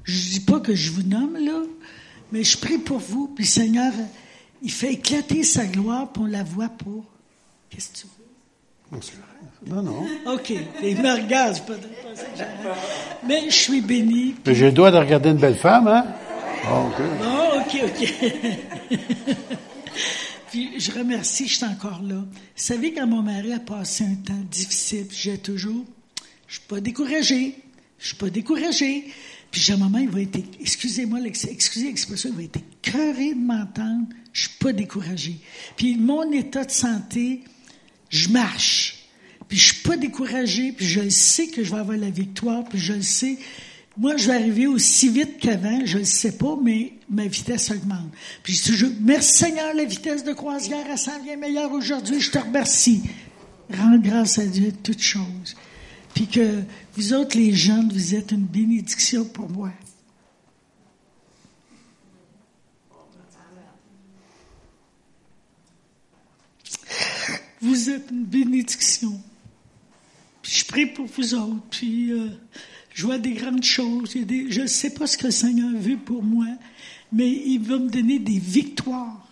Je 0.04 0.32
dis 0.32 0.40
pas 0.40 0.60
que 0.60 0.74
je 0.74 0.92
vous 0.92 1.04
nomme 1.04 1.38
là, 1.38 1.62
mais 2.32 2.44
je 2.44 2.58
prie 2.58 2.78
pour 2.78 3.00
vous. 3.00 3.28
Puis 3.36 3.46
Seigneur, 3.46 3.92
il 4.62 4.72
fait 4.72 4.94
éclater 4.94 5.44
sa 5.44 5.66
gloire, 5.66 6.12
puis 6.12 6.24
on 6.24 6.28
la 6.28 6.44
voit 6.44 6.70
pour. 6.70 7.04
Qu'est-ce 7.70 7.90
que 7.90 7.98
tu 7.98 8.08
veux? 8.08 8.98
Non, 9.68 9.82
non. 9.82 10.06
OK. 10.34 10.54
Il 10.82 11.02
me 11.02 11.22
regarde, 11.24 11.56
c'est 11.56 11.66
pas. 11.66 11.74
Mais 13.28 13.50
je 13.50 13.56
suis 13.56 13.82
béni. 13.82 14.36
Mais 14.46 14.56
j'ai 14.56 14.68
le 14.68 14.72
droit 14.72 14.92
de 14.92 14.98
regarder 14.98 15.30
une 15.32 15.38
belle 15.38 15.56
femme, 15.56 15.88
hein? 15.88 16.06
OK. 16.63 17.02
Bon, 17.20 17.47
OK, 17.68 17.82
OK. 17.84 18.14
puis 20.52 20.80
je 20.80 20.92
remercie, 20.92 21.48
je 21.48 21.56
suis 21.58 21.66
encore 21.66 22.02
là. 22.02 22.16
Vous 22.16 22.28
savez, 22.56 22.94
quand 22.94 23.08
mon 23.08 23.22
mari 23.22 23.52
a 23.52 23.60
passé 23.60 24.06
un 24.06 24.16
temps 24.16 24.42
difficile, 24.50 25.08
j'ai 25.12 25.38
toujours, 25.38 25.86
je 26.48 26.56
suis 26.56 26.68
pas 26.68 26.80
découragée. 26.80 27.56
Je 28.00 28.08
suis 28.08 28.16
pas 28.16 28.30
découragée. 28.30 29.12
Puis 29.52 29.62
j'ai 29.62 29.74
un 29.74 29.78
moment, 29.78 29.98
il 29.98 30.10
va 30.10 30.22
être, 30.22 30.40
excusez-moi, 30.60 31.20
excusez 31.26 31.88
l'expression, 31.88 32.30
il 32.30 32.36
va 32.36 32.44
être 32.44 32.60
écœuré 32.60 33.34
de 33.34 33.40
m'entendre. 33.40 34.08
Je 34.32 34.42
suis 34.42 34.58
pas 34.60 34.72
découragée. 34.72 35.38
Puis 35.76 35.98
mon 35.98 36.32
état 36.32 36.64
de 36.64 36.72
santé, 36.72 37.44
je 38.10 38.30
marche. 38.30 39.08
Puis 39.48 39.58
je 39.58 39.74
suis 39.74 39.84
pas 39.84 39.98
découragée, 39.98 40.72
puis 40.74 40.86
je 40.86 41.02
le 41.02 41.10
sais 41.10 41.48
que 41.48 41.64
je 41.64 41.72
vais 41.72 41.80
avoir 41.80 41.98
la 41.98 42.10
victoire, 42.10 42.64
puis 42.66 42.80
je 42.80 42.94
le 42.94 43.02
sais. 43.02 43.38
Moi, 43.98 44.16
je 44.16 44.28
vais 44.28 44.36
arriver 44.36 44.68
aussi 44.68 45.10
vite 45.10 45.40
qu'avant, 45.40 45.84
je 45.86 45.98
le 45.98 46.06
sais 46.06 46.38
pas, 46.38 46.56
mais 46.62 46.94
ma 47.10 47.26
vitesse 47.26 47.72
augmente. 47.72 48.12
Puis 48.44 48.54
je 48.54 48.64
dis 48.64 48.72
toujours, 48.72 48.92
merci 49.02 49.46
Seigneur, 49.46 49.74
la 49.74 49.86
vitesse 49.86 50.24
de 50.24 50.34
croisière, 50.34 50.86
elle 50.90 50.98
s'en 50.98 51.22
vient 51.24 51.36
meilleure 51.36 51.72
aujourd'hui, 51.72 52.20
je 52.20 52.30
te 52.30 52.38
remercie. 52.38 53.02
Rends 53.74 53.98
grâce 53.98 54.38
à 54.38 54.46
Dieu 54.46 54.72
de 54.72 54.78
toutes 54.78 55.02
choses. 55.02 55.56
Puis 56.14 56.28
que 56.28 56.62
vous 56.94 57.14
autres, 57.14 57.38
les 57.38 57.54
jeunes, 57.54 57.92
vous 57.92 58.14
êtes 58.14 58.32
une 58.32 58.46
bénédiction 58.46 59.26
pour 59.26 59.50
moi. 59.50 59.72
Vous 67.62 67.90
êtes 67.90 68.12
une 68.12 68.26
bénédiction. 68.26 69.20
Puis 70.44 70.52
je 70.60 70.66
prie 70.66 70.86
pour 70.86 71.08
vous 71.08 71.34
autres. 71.34 71.62
Puis 71.72 72.12
euh, 72.12 72.30
je 72.98 73.06
vois 73.06 73.20
des 73.20 73.34
grandes 73.34 73.64
choses. 73.64 74.16
Je 74.16 74.62
ne 74.62 74.66
sais 74.66 74.90
pas 74.90 75.06
ce 75.06 75.20
que 75.20 75.28
le 75.28 75.32
Seigneur 75.32 75.70
veut 75.72 75.98
pour 75.98 76.24
moi, 76.24 76.48
mais 77.12 77.30
il 77.30 77.60
va 77.60 77.78
me 77.78 77.90
donner 77.90 78.18
des 78.18 78.40
victoires. 78.40 79.28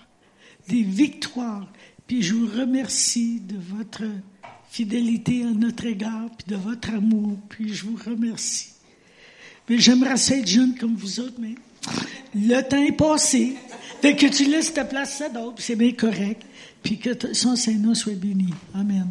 Des 0.68 0.84
victoires. 0.84 1.68
Puis 2.06 2.22
je 2.22 2.36
vous 2.36 2.46
remercie 2.46 3.40
de 3.40 3.56
votre 3.58 4.04
fidélité 4.70 5.42
à 5.46 5.50
notre 5.50 5.88
égard, 5.88 6.30
puis 6.38 6.56
de 6.56 6.62
votre 6.62 6.94
amour. 6.94 7.40
Puis 7.50 7.74
je 7.74 7.86
vous 7.86 7.98
remercie. 8.06 8.68
Mais 9.68 9.80
j'aimerais 9.80 10.14
être 10.14 10.48
jeune 10.48 10.78
comme 10.78 10.96
vous 10.96 11.20
autres, 11.20 11.40
mais 11.40 11.56
le 12.36 12.62
temps 12.62 12.84
est 12.84 12.92
passé. 12.92 13.56
Fait 14.00 14.16
que 14.16 14.28
tu 14.28 14.46
laisses 14.46 14.74
ta 14.74 14.86
place 14.86 15.22
à 15.22 15.30
d'autres, 15.30 15.64
c'est 15.64 15.76
bien 15.76 15.94
correct. 15.94 16.44
Puis 16.84 17.00
que 17.00 17.34
son 17.34 17.56
Saint-Nom 17.56 17.96
soit 17.96 18.14
béni. 18.14 18.54
Amen. 18.76 19.08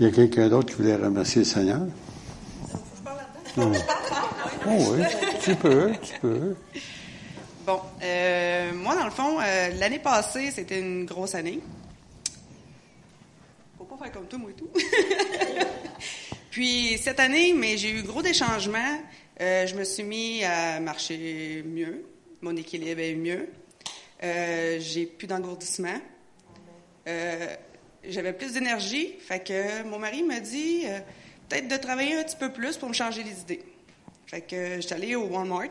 Il 0.00 0.06
y 0.06 0.08
a 0.08 0.12
quelqu'un 0.12 0.48
d'autre 0.48 0.70
qui 0.70 0.76
voulait 0.80 0.96
remercier 0.96 1.42
le 1.42 1.44
Seigneur? 1.44 1.82
Oh, 3.58 3.60
oui, 4.66 5.02
tu 5.42 5.54
peux, 5.56 5.92
tu 6.02 6.18
peux. 6.20 6.56
Bon, 7.66 7.80
euh, 8.02 8.72
moi, 8.72 8.96
dans 8.96 9.04
le 9.04 9.10
fond, 9.10 9.38
euh, 9.38 9.68
l'année 9.78 9.98
passée, 9.98 10.50
c'était 10.52 10.80
une 10.80 11.04
grosse 11.04 11.34
année. 11.34 11.60
Faut 13.76 13.84
pas 13.84 13.98
faire 14.02 14.12
comme 14.12 14.26
tout, 14.26 14.38
moi 14.38 14.50
et 14.50 14.54
tout. 14.54 14.70
Puis 16.50 16.96
cette 16.96 17.20
année, 17.20 17.52
mais 17.52 17.76
j'ai 17.76 17.90
eu 17.90 18.02
gros 18.02 18.22
des 18.22 18.32
changements. 18.32 19.02
Euh, 19.42 19.66
je 19.66 19.74
me 19.74 19.84
suis 19.84 20.04
mis 20.04 20.42
à 20.44 20.80
marcher 20.80 21.62
mieux. 21.66 22.06
Mon 22.40 22.56
équilibre 22.56 23.02
est 23.02 23.14
mieux. 23.14 23.50
J'ai 24.22 25.04
plus 25.04 25.26
d'engourdissement. 25.26 25.98
Euh, 28.04 28.08
j'avais 28.10 28.32
plus 28.32 28.52
d'énergie. 28.52 29.14
Fait 29.20 29.40
que 29.40 29.82
mon 29.84 29.98
mari 29.98 30.22
m'a 30.22 30.40
dit 30.40 30.82
euh, 30.84 30.98
peut-être 31.48 31.68
de 31.68 31.76
travailler 31.76 32.16
un 32.16 32.24
petit 32.24 32.36
peu 32.36 32.52
plus 32.52 32.76
pour 32.76 32.88
me 32.88 32.94
changer 32.94 33.22
les 33.22 33.40
idées. 33.40 33.62
Fait 34.26 34.40
que 34.40 34.80
j'étais 34.80 34.94
allée 34.94 35.16
au 35.16 35.24
Walmart. 35.24 35.70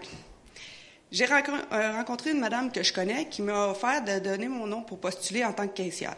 j'ai 1.12 1.26
euh, 1.26 1.92
rencontré 1.94 2.32
une 2.32 2.40
madame 2.40 2.72
que 2.72 2.84
je 2.84 2.94
connais 2.94 3.26
qui 3.30 3.42
m'a 3.42 3.68
offert 3.70 4.04
de 4.04 4.20
donner 4.20 4.48
mon 4.48 4.68
nom 4.68 4.82
pour 4.82 5.00
postuler 5.00 5.46
en 5.46 5.54
tant 5.54 5.68
que 5.68 5.74
caissière. 5.74 6.18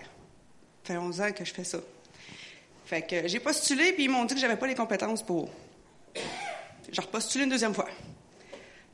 Ça 0.84 0.93
fait 0.93 0.97
11 0.97 1.21
ans 1.21 1.32
que 1.32 1.45
je 1.45 1.54
fais 1.54 1.63
ça. 1.63 1.80
Fait 2.86 3.04
que 3.04 3.28
j'ai 3.28 3.39
postulé, 3.39 3.93
puis 3.93 4.06
ils 4.06 4.10
m'ont 4.10 4.26
dit 4.26 4.34
que 4.34 4.39
j'avais 4.39 4.58
pas 4.58 4.67
les 4.67 4.76
compétences 4.76 5.24
pour. 5.24 5.50
J'ai 6.91 7.02
repostulé 7.02 7.45
une 7.45 7.50
deuxième 7.50 7.74
fois. 7.74 7.88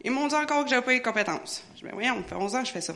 Ils 0.03 0.11
m'ont 0.11 0.27
dit 0.27 0.35
encore 0.35 0.63
que 0.63 0.69
j'avais 0.69 0.85
pas 0.85 0.91
les 0.91 1.01
compétences. 1.01 1.63
Je 1.75 1.83
dis, 1.83 1.91
voyons, 1.91 2.17
ça 2.17 2.23
fait 2.27 2.35
11 2.35 2.55
ans 2.55 2.61
que 2.61 2.67
je 2.67 2.71
fais 2.71 2.81
ça. 2.81 2.93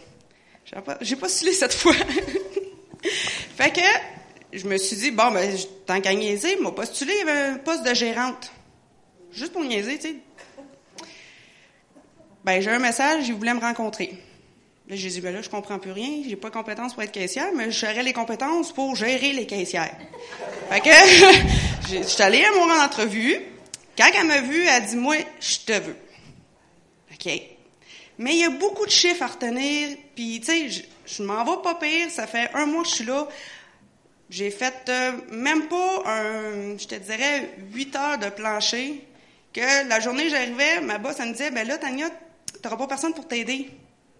J'ai 1.01 1.15
postulé 1.15 1.53
cette 1.53 1.73
fois. 1.73 1.95
fait 3.61 3.71
que 3.71 4.57
je 4.57 4.67
me 4.67 4.75
suis 4.77 4.95
dit, 4.95 5.11
bon, 5.11 5.29
ben, 5.29 5.55
tant 5.85 6.01
qu'à 6.01 6.15
niaiser, 6.15 6.55
m'ont 6.55 6.71
postulé, 6.71 7.13
il 7.21 7.29
un 7.29 7.57
poste 7.59 7.83
de 7.83 7.93
gérante. 7.93 8.51
Juste 9.31 9.53
pour 9.53 9.63
niaiser, 9.63 9.99
tu 9.99 10.07
sais. 10.07 10.15
Ben, 12.43 12.59
j'ai 12.59 12.71
un 12.71 12.79
message, 12.79 13.27
ils 13.27 13.35
voulaient 13.35 13.53
me 13.53 13.59
rencontrer. 13.59 14.15
Là, 14.87 14.95
j'ai 14.95 15.09
dit, 15.09 15.21
ben 15.21 15.31
là, 15.31 15.43
je 15.43 15.49
comprends 15.49 15.77
plus 15.77 15.91
rien, 15.91 16.23
j'ai 16.27 16.35
pas 16.35 16.49
de 16.49 16.55
compétences 16.55 16.95
pour 16.95 17.03
être 17.03 17.11
caissière, 17.11 17.51
mais 17.55 17.71
j'aurais 17.71 18.01
les 18.01 18.13
compétences 18.13 18.71
pour 18.71 18.95
gérer 18.95 19.31
les 19.31 19.45
caissières. 19.45 19.95
fait 20.71 20.81
que, 20.81 20.89
je 21.91 22.01
suis 22.01 22.23
allée 22.23 22.43
à 22.43 22.51
mon 22.53 22.73
entrevue. 22.83 23.41
Quand 23.95 24.09
elle 24.19 24.25
m'a 24.25 24.41
vue, 24.41 24.63
elle 24.63 24.69
a 24.69 24.79
dit, 24.79 24.95
moi, 24.95 25.17
je 25.39 25.57
te 25.59 25.73
veux. 25.73 25.97
OK. 27.13 27.31
Mais 28.17 28.33
il 28.33 28.39
y 28.39 28.43
a 28.43 28.49
beaucoup 28.49 28.87
de 28.87 28.91
chiffres 28.91 29.21
à 29.21 29.27
retenir, 29.27 29.95
puis, 30.15 30.39
tu 30.39 30.69
sais, 30.71 30.83
je, 31.05 31.15
je 31.15 31.23
m'en 31.23 31.43
vais 31.43 31.61
pas 31.61 31.75
pire, 31.75 32.09
ça 32.09 32.27
fait 32.27 32.49
un 32.53 32.65
mois 32.65 32.83
que 32.83 32.89
je 32.89 32.95
suis 32.95 33.05
là. 33.05 33.27
J'ai 34.29 34.49
fait 34.49 34.87
euh, 34.87 35.11
même 35.29 35.67
pas 35.67 36.03
un, 36.05 36.77
je 36.77 36.87
te 36.87 36.95
dirais, 36.95 37.53
8 37.73 37.95
heures 37.97 38.17
de 38.17 38.29
plancher, 38.29 39.05
que 39.53 39.87
la 39.87 39.99
journée 39.99 40.29
j'arrivais, 40.29 40.79
ma 40.79 40.97
boss, 40.97 41.17
elle 41.19 41.27
me 41.27 41.31
disait, 41.33 41.51
ben 41.51 41.67
là, 41.67 41.77
Tania, 41.77 42.09
t'auras 42.61 42.77
pas 42.77 42.87
personne 42.87 43.13
pour 43.13 43.27
t'aider. 43.27 43.69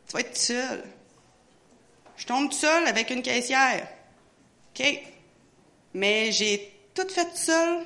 Tu 0.07 0.13
vas 0.13 0.19
être 0.19 0.35
seule. 0.35 0.83
Je 2.17 2.25
tombe 2.25 2.51
seule 2.51 2.85
avec 2.87 3.09
une 3.09 3.21
caissière. 3.21 3.87
OK? 4.75 4.85
Mais 5.93 6.31
j'ai 6.33 6.73
tout 6.93 7.07
fait 7.07 7.25
toute 7.25 7.37
seule. 7.37 7.85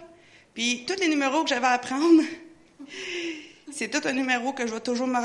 Puis 0.55 0.85
tous 0.87 0.99
les 0.99 1.07
numéros 1.07 1.43
que 1.43 1.49
j'avais 1.49 1.67
à 1.67 1.77
prendre, 1.77 2.23
c'est 3.71 3.89
tout 3.89 4.07
un 4.07 4.13
numéro 4.13 4.51
que 4.53 4.65
je 4.65 4.73
vais 4.73 4.79
toujours 4.79 5.07
me, 5.07 5.19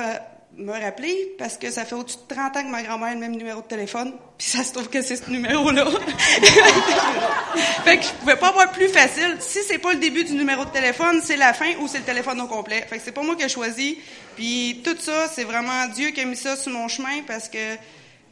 me 0.57 0.73
rappeler 0.73 1.35
parce 1.39 1.57
que 1.57 1.71
ça 1.71 1.85
fait 1.85 1.95
au-dessus 1.95 2.19
de 2.29 2.35
30 2.35 2.57
ans 2.57 2.63
que 2.63 2.69
ma 2.69 2.83
grand-mère 2.83 3.09
a 3.11 3.15
le 3.15 3.21
même 3.21 3.37
numéro 3.37 3.61
de 3.63 3.67
téléphone. 3.67 4.13
Puis 4.37 4.49
ça 4.49 4.63
se 4.65 4.73
trouve 4.73 4.89
que 4.89 5.01
c'est 5.03 5.17
ce 5.17 5.31
numéro-là. 5.31 5.87
fait 7.85 7.99
que 7.99 8.05
je 8.05 8.11
pouvais 8.21 8.37
pas 8.37 8.49
avoir 8.49 8.71
plus 8.73 8.89
facile. 8.89 9.37
Si 9.41 9.61
c'est 9.67 9.79
pas 9.79 9.93
le 9.93 9.99
début 10.01 10.25
du 10.25 10.33
numéro 10.35 10.65
de 10.65 10.71
téléphone, 10.71 11.21
c'est 11.23 11.37
la 11.37 11.53
fin 11.55 11.73
ou 11.81 11.89
c'est 11.89 11.99
le 11.99 12.05
téléphone 12.05 12.41
au 12.41 12.47
complet. 12.47 12.85
Fait 12.89 12.99
que 12.99 13.03
c'est 13.05 13.13
pas 13.13 13.23
moi 13.23 13.37
qui 13.37 13.43
ai 13.45 13.49
choisi. 13.49 13.99
Puis 14.37 14.81
tout 14.85 14.97
ça, 14.99 15.29
c'est 15.29 15.45
vraiment 15.45 15.87
Dieu 15.89 16.11
qui 16.11 16.21
a 16.21 16.25
mis 16.25 16.37
ça 16.37 16.57
sur 16.57 16.73
mon 16.73 16.89
chemin 16.89 17.23
parce 17.27 17.49
que 17.49 17.77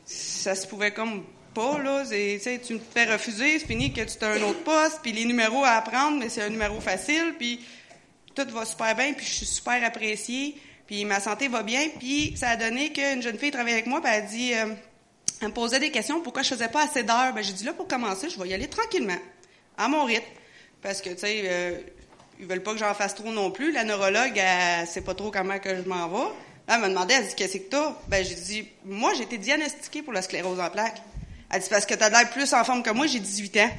ça 0.04 0.54
se 0.54 0.66
pouvait 0.66 0.92
comme 0.92 1.24
pas, 1.54 1.78
là. 1.78 2.04
C'est- 2.04 2.38
Tu 2.38 2.44
sais, 2.44 2.60
tu 2.64 2.74
me 2.74 2.80
fais 2.94 3.04
refuser, 3.04 3.58
c'est 3.58 3.66
fini 3.66 3.92
que 3.92 4.02
tu 4.02 4.24
as 4.24 4.28
un 4.28 4.42
autre 4.42 4.62
poste, 4.64 5.00
puis 5.02 5.12
les 5.12 5.24
numéros 5.24 5.64
à 5.64 5.70
apprendre, 5.70 6.18
mais 6.18 6.28
c'est 6.28 6.42
un 6.42 6.48
numéro 6.50 6.80
facile, 6.80 7.34
puis 7.38 7.60
tout 8.34 8.46
va 8.50 8.64
super 8.64 8.94
bien, 8.94 9.12
puis 9.12 9.26
je 9.26 9.32
suis 9.32 9.46
super 9.46 9.82
appréciée, 9.84 10.56
puis 10.88 11.04
ma 11.04 11.20
santé 11.20 11.48
va 11.48 11.62
bien, 11.62 11.88
puis 11.98 12.34
ça 12.36 12.48
a 12.48 12.56
donné 12.56 12.92
qu'une 12.92 13.22
jeune 13.22 13.38
fille 13.38 13.50
travaillait 13.50 13.76
avec 13.76 13.86
moi, 13.86 14.00
puis 14.00 14.10
elle 14.10 14.24
a 14.24 14.26
dit, 14.26 14.54
euh, 14.54 14.74
elle 15.42 15.48
me 15.48 15.52
posait 15.52 15.78
des 15.78 15.90
questions, 15.90 16.20
pourquoi 16.22 16.42
je 16.42 16.48
faisais 16.48 16.68
pas 16.68 16.84
assez 16.84 17.02
d'heures? 17.02 17.34
Ben, 17.34 17.44
j'ai 17.44 17.52
dit, 17.52 17.64
là, 17.64 17.74
pour 17.74 17.86
commencer, 17.86 18.30
je 18.30 18.40
vais 18.40 18.48
y 18.48 18.54
aller 18.54 18.68
tranquillement, 18.68 19.18
à 19.76 19.86
mon 19.86 20.04
rythme, 20.04 20.24
parce 20.82 21.02
que, 21.02 21.10
tu 21.10 21.18
sais, 21.18 21.42
euh, 21.44 21.78
ils 22.40 22.46
veulent 22.46 22.62
pas 22.62 22.72
que 22.72 22.78
j'en 22.78 22.94
fasse 22.94 23.14
trop 23.14 23.30
non 23.30 23.50
plus. 23.50 23.70
La 23.72 23.84
neurologue, 23.84 24.32
elle 24.36 24.86
sait 24.86 25.02
pas 25.02 25.14
trop 25.14 25.30
comment 25.30 25.58
que 25.58 25.76
je 25.76 25.82
m'en 25.82 26.08
vais. 26.08 26.28
Là, 26.68 26.74
elle 26.74 26.80
m'a 26.80 26.88
demandé, 26.88 27.14
elle 27.14 27.26
dit, 27.26 27.34
qu'est-ce 27.34 27.58
que 27.58 27.68
t'as? 27.68 27.94
Ben, 28.06 28.24
j'ai 28.24 28.34
dit, 28.34 28.68
moi, 28.84 29.12
j'ai 29.14 29.24
été 29.24 29.36
diagnostiquée 29.36 30.02
pour 30.02 30.14
la 30.14 30.22
sclérose 30.22 30.58
en 30.58 30.70
plaques. 30.70 31.02
Elle 31.50 31.60
dit, 31.60 31.68
parce 31.68 31.84
que 31.84 31.94
t'as 31.94 32.08
l'air 32.08 32.30
plus 32.30 32.52
en 32.54 32.64
forme 32.64 32.82
que 32.82 32.90
moi, 32.90 33.06
j'ai 33.06 33.20
18 33.20 33.56
ans. 33.58 33.70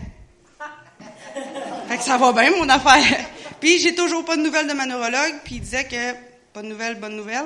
Fait 1.88 1.98
que 1.98 2.04
ça 2.04 2.18
va 2.18 2.34
bien, 2.34 2.52
mon 2.52 2.70
affaire. 2.70 3.26
Puis, 3.60 3.80
j'ai 3.80 3.96
toujours 3.96 4.26
pas 4.26 4.36
de 4.38 4.42
nouvelles 4.42 4.68
de 4.68 4.74
ma 4.74 4.86
neurologue, 4.86 5.36
puis 5.44 5.56
il 5.56 5.62
disait 5.62 5.84
que, 5.84 6.29
pas 6.54 6.62
de 6.62 6.68
nouvelles, 6.68 7.00
bonne 7.00 7.16
nouvelle. 7.16 7.46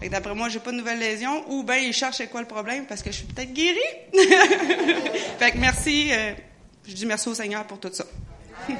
Fait 0.00 0.08
d'après 0.08 0.34
moi, 0.34 0.48
j'ai 0.48 0.60
pas 0.60 0.70
de 0.70 0.76
nouvelles 0.76 0.98
lésions, 0.98 1.44
ou 1.48 1.64
ben, 1.64 1.76
il 1.76 1.92
cherche 1.92 2.16
c'est 2.18 2.28
quoi 2.28 2.40
le 2.40 2.46
problème, 2.46 2.86
parce 2.86 3.02
que 3.02 3.10
je 3.10 3.16
suis 3.16 3.26
peut-être 3.26 3.52
guérie. 3.52 3.78
fait 5.38 5.50
que 5.50 5.58
merci, 5.58 6.10
euh, 6.12 6.32
je 6.86 6.94
dis 6.94 7.06
merci 7.06 7.28
au 7.28 7.34
Seigneur 7.34 7.64
pour 7.64 7.78
tout 7.78 7.90
ça. 7.92 8.04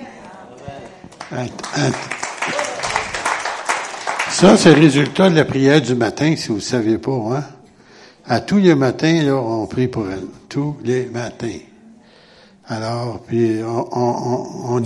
Ça, 4.30 4.56
c'est 4.56 4.74
le 4.74 4.80
résultat 4.80 5.30
de 5.30 5.36
la 5.36 5.44
prière 5.44 5.80
du 5.80 5.94
matin, 5.94 6.34
si 6.36 6.48
vous 6.48 6.56
ne 6.56 6.60
saviez 6.60 6.98
pas. 6.98 7.10
Hein? 7.10 7.44
À 8.26 8.40
tous 8.40 8.58
les 8.58 8.74
matins, 8.74 9.22
là, 9.22 9.34
on 9.34 9.66
prie 9.66 9.88
pour 9.88 10.08
elle. 10.08 10.26
Tous 10.48 10.76
les 10.84 11.06
matins. 11.06 11.58
Alors, 12.68 13.20
puis 13.26 13.60
on 13.64 14.80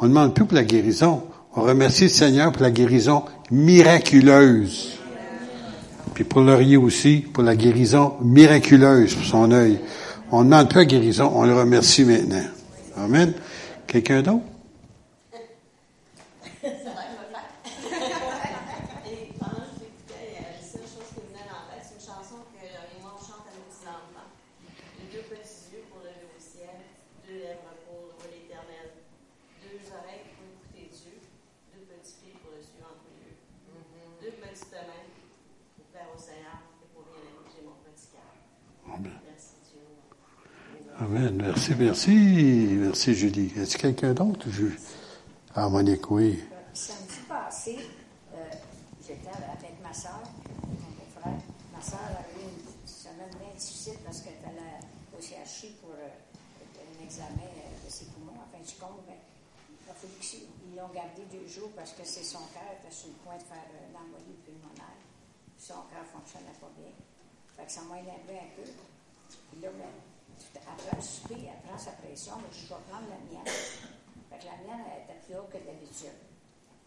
on 0.00 0.06
demande 0.06 0.34
plus 0.34 0.44
pour 0.44 0.54
la 0.54 0.64
guérison. 0.64 1.24
On 1.56 1.62
remercie 1.62 2.04
le 2.04 2.10
Seigneur 2.10 2.52
pour 2.52 2.62
la 2.62 2.70
guérison 2.70 3.24
miraculeuse. 3.50 4.98
Puis 6.14 6.24
pour 6.24 6.40
Laurier 6.40 6.76
aussi, 6.76 7.18
pour 7.18 7.42
la 7.44 7.54
guérison 7.56 8.16
miraculeuse 8.20 9.14
pour 9.14 9.24
son 9.24 9.50
œil. 9.52 9.80
On 10.30 10.44
ne 10.44 10.50
demande 10.50 10.72
la 10.74 10.84
guérison, 10.84 11.30
on 11.34 11.44
le 11.44 11.54
remercie 11.54 12.04
maintenant. 12.04 12.44
Amen. 12.96 13.32
Quelqu'un 13.86 14.22
d'autre? 14.22 14.44
Et 19.08 19.32
pendant 19.38 19.64
que 19.64 19.72
je 19.72 19.80
l'écoutais, 19.80 20.28
il 20.28 20.34
y 20.34 20.44
a 20.44 20.52
la 20.52 20.60
seule 20.60 20.84
chose 20.84 21.08
qui 21.14 21.22
me 21.22 21.32
venait 21.32 21.48
dans 21.48 21.64
la 21.64 21.80
tête, 21.80 21.86
c'est 21.88 21.96
une 21.96 22.04
chanson 22.04 22.44
que 22.52 22.60
Laurie 22.60 22.98
et 22.98 23.00
moi 23.00 23.16
on 23.16 23.22
chante 23.24 23.48
à 23.48 23.54
nos 23.56 23.64
petits 23.70 23.88
enfants. 23.88 24.28
Les 25.00 25.08
deux 25.08 25.24
petits 25.32 25.72
yeux 25.72 25.88
pour 25.88 26.04
lever 26.04 26.28
au 26.28 26.36
ciel, 26.36 26.76
deux 27.24 27.40
lèvres 27.40 27.72
pour 27.88 28.12
louer 28.20 28.28
l'éternel, 28.28 28.92
deux 29.64 29.80
oreilles 29.94 30.28
pour 30.36 30.44
écouter 30.44 30.92
Dieu, 30.92 31.16
deux 31.72 31.88
petits 31.88 32.20
pieds 32.20 32.36
pour 32.44 32.52
le 32.52 32.60
suivre 32.60 32.92
en 32.92 33.00
tous 33.00 33.16
lieux, 33.16 33.40
deux 34.20 34.36
petites 34.36 34.76
mains 34.76 35.08
pour 35.80 35.88
faire 35.88 36.12
au 36.12 36.20
Seigneur 36.20 36.60
et 36.84 36.88
pour 36.92 37.08
bien 37.08 37.24
j'ai 37.48 37.64
mon 37.64 37.80
petit 37.88 38.12
cœur. 38.12 38.28
Amen. 38.92 39.16
Merci 39.24 39.56
Dieu. 39.72 39.80
Amen. 41.00 41.40
Merci, 41.68 41.84
merci. 41.84 42.76
Merci, 42.80 43.14
Julie. 43.14 43.52
Est-ce 43.54 43.76
quelqu'un 43.76 44.14
d'autre? 44.14 44.48
Je... 44.48 44.68
Ah, 45.54 45.68
Monique, 45.68 46.10
oui. 46.10 46.40
Samedi 46.72 47.20
passé, 47.28 47.76
euh, 48.32 48.38
j'étais 49.06 49.28
avec 49.28 49.76
ma 49.82 49.92
soeur, 49.92 50.22
mon 50.64 50.72
beau-frère. 50.96 51.36
Ma 51.76 51.82
soeur 51.82 52.00
a 52.08 52.24
eu 52.32 52.48
une 52.48 52.88
semaine 52.88 53.28
bien 53.36 53.52
difficile 53.52 54.00
parce 54.02 54.22
qu'elle 54.22 54.40
était 54.40 54.48
allée 54.48 54.80
au 55.12 55.20
CHU 55.20 55.76
pour 55.82 55.92
euh, 55.92 56.08
un 56.08 57.04
examen 57.04 57.36
euh, 57.36 57.84
de 57.84 57.92
ses 57.92 58.06
poumons. 58.16 58.32
En 58.32 58.48
fin 58.48 58.64
de 58.64 58.80
compte, 58.80 59.04
ben, 59.04 59.20
l'ont 60.74 60.88
gardé 60.88 61.28
deux 61.30 61.46
jours 61.48 61.68
parce 61.76 61.92
que 61.92 62.02
c'est 62.04 62.24
son 62.24 62.48
cœur 62.56 62.64
était 62.80 62.94
sur 62.94 63.08
le 63.08 63.20
point 63.20 63.36
de 63.36 63.44
faire 63.44 63.68
euh, 63.76 64.40
pulmonaire. 64.46 65.00
Son 65.58 65.84
cœur 65.92 66.00
ne 66.00 66.16
fonctionnait 66.16 66.56
pas 66.58 66.72
bien. 66.80 66.96
Fait 67.58 67.66
que 67.66 67.72
ça 67.72 67.82
m'a 67.82 68.00
énervé 68.00 68.40
un 68.40 68.56
peu. 68.56 68.64
Puis 68.64 69.60
là, 69.60 69.68
ben, 69.76 70.07
après 70.56 70.96
le 70.96 71.02
souper, 71.02 71.48
elle 71.48 71.60
prend 71.68 71.78
sa 71.78 71.92
pression. 71.92 72.34
mais 72.38 72.48
je 72.52 72.66
dois 72.68 72.80
prendre 72.88 73.06
la 73.08 73.18
mienne. 73.30 73.44
Fait 74.30 74.38
que 74.38 74.44
la 74.46 74.56
mienne, 74.64 74.84
elle 74.94 75.02
était 75.04 75.20
plus 75.26 75.36
haute 75.36 75.50
que 75.50 75.58
d'habitude. 75.58 76.16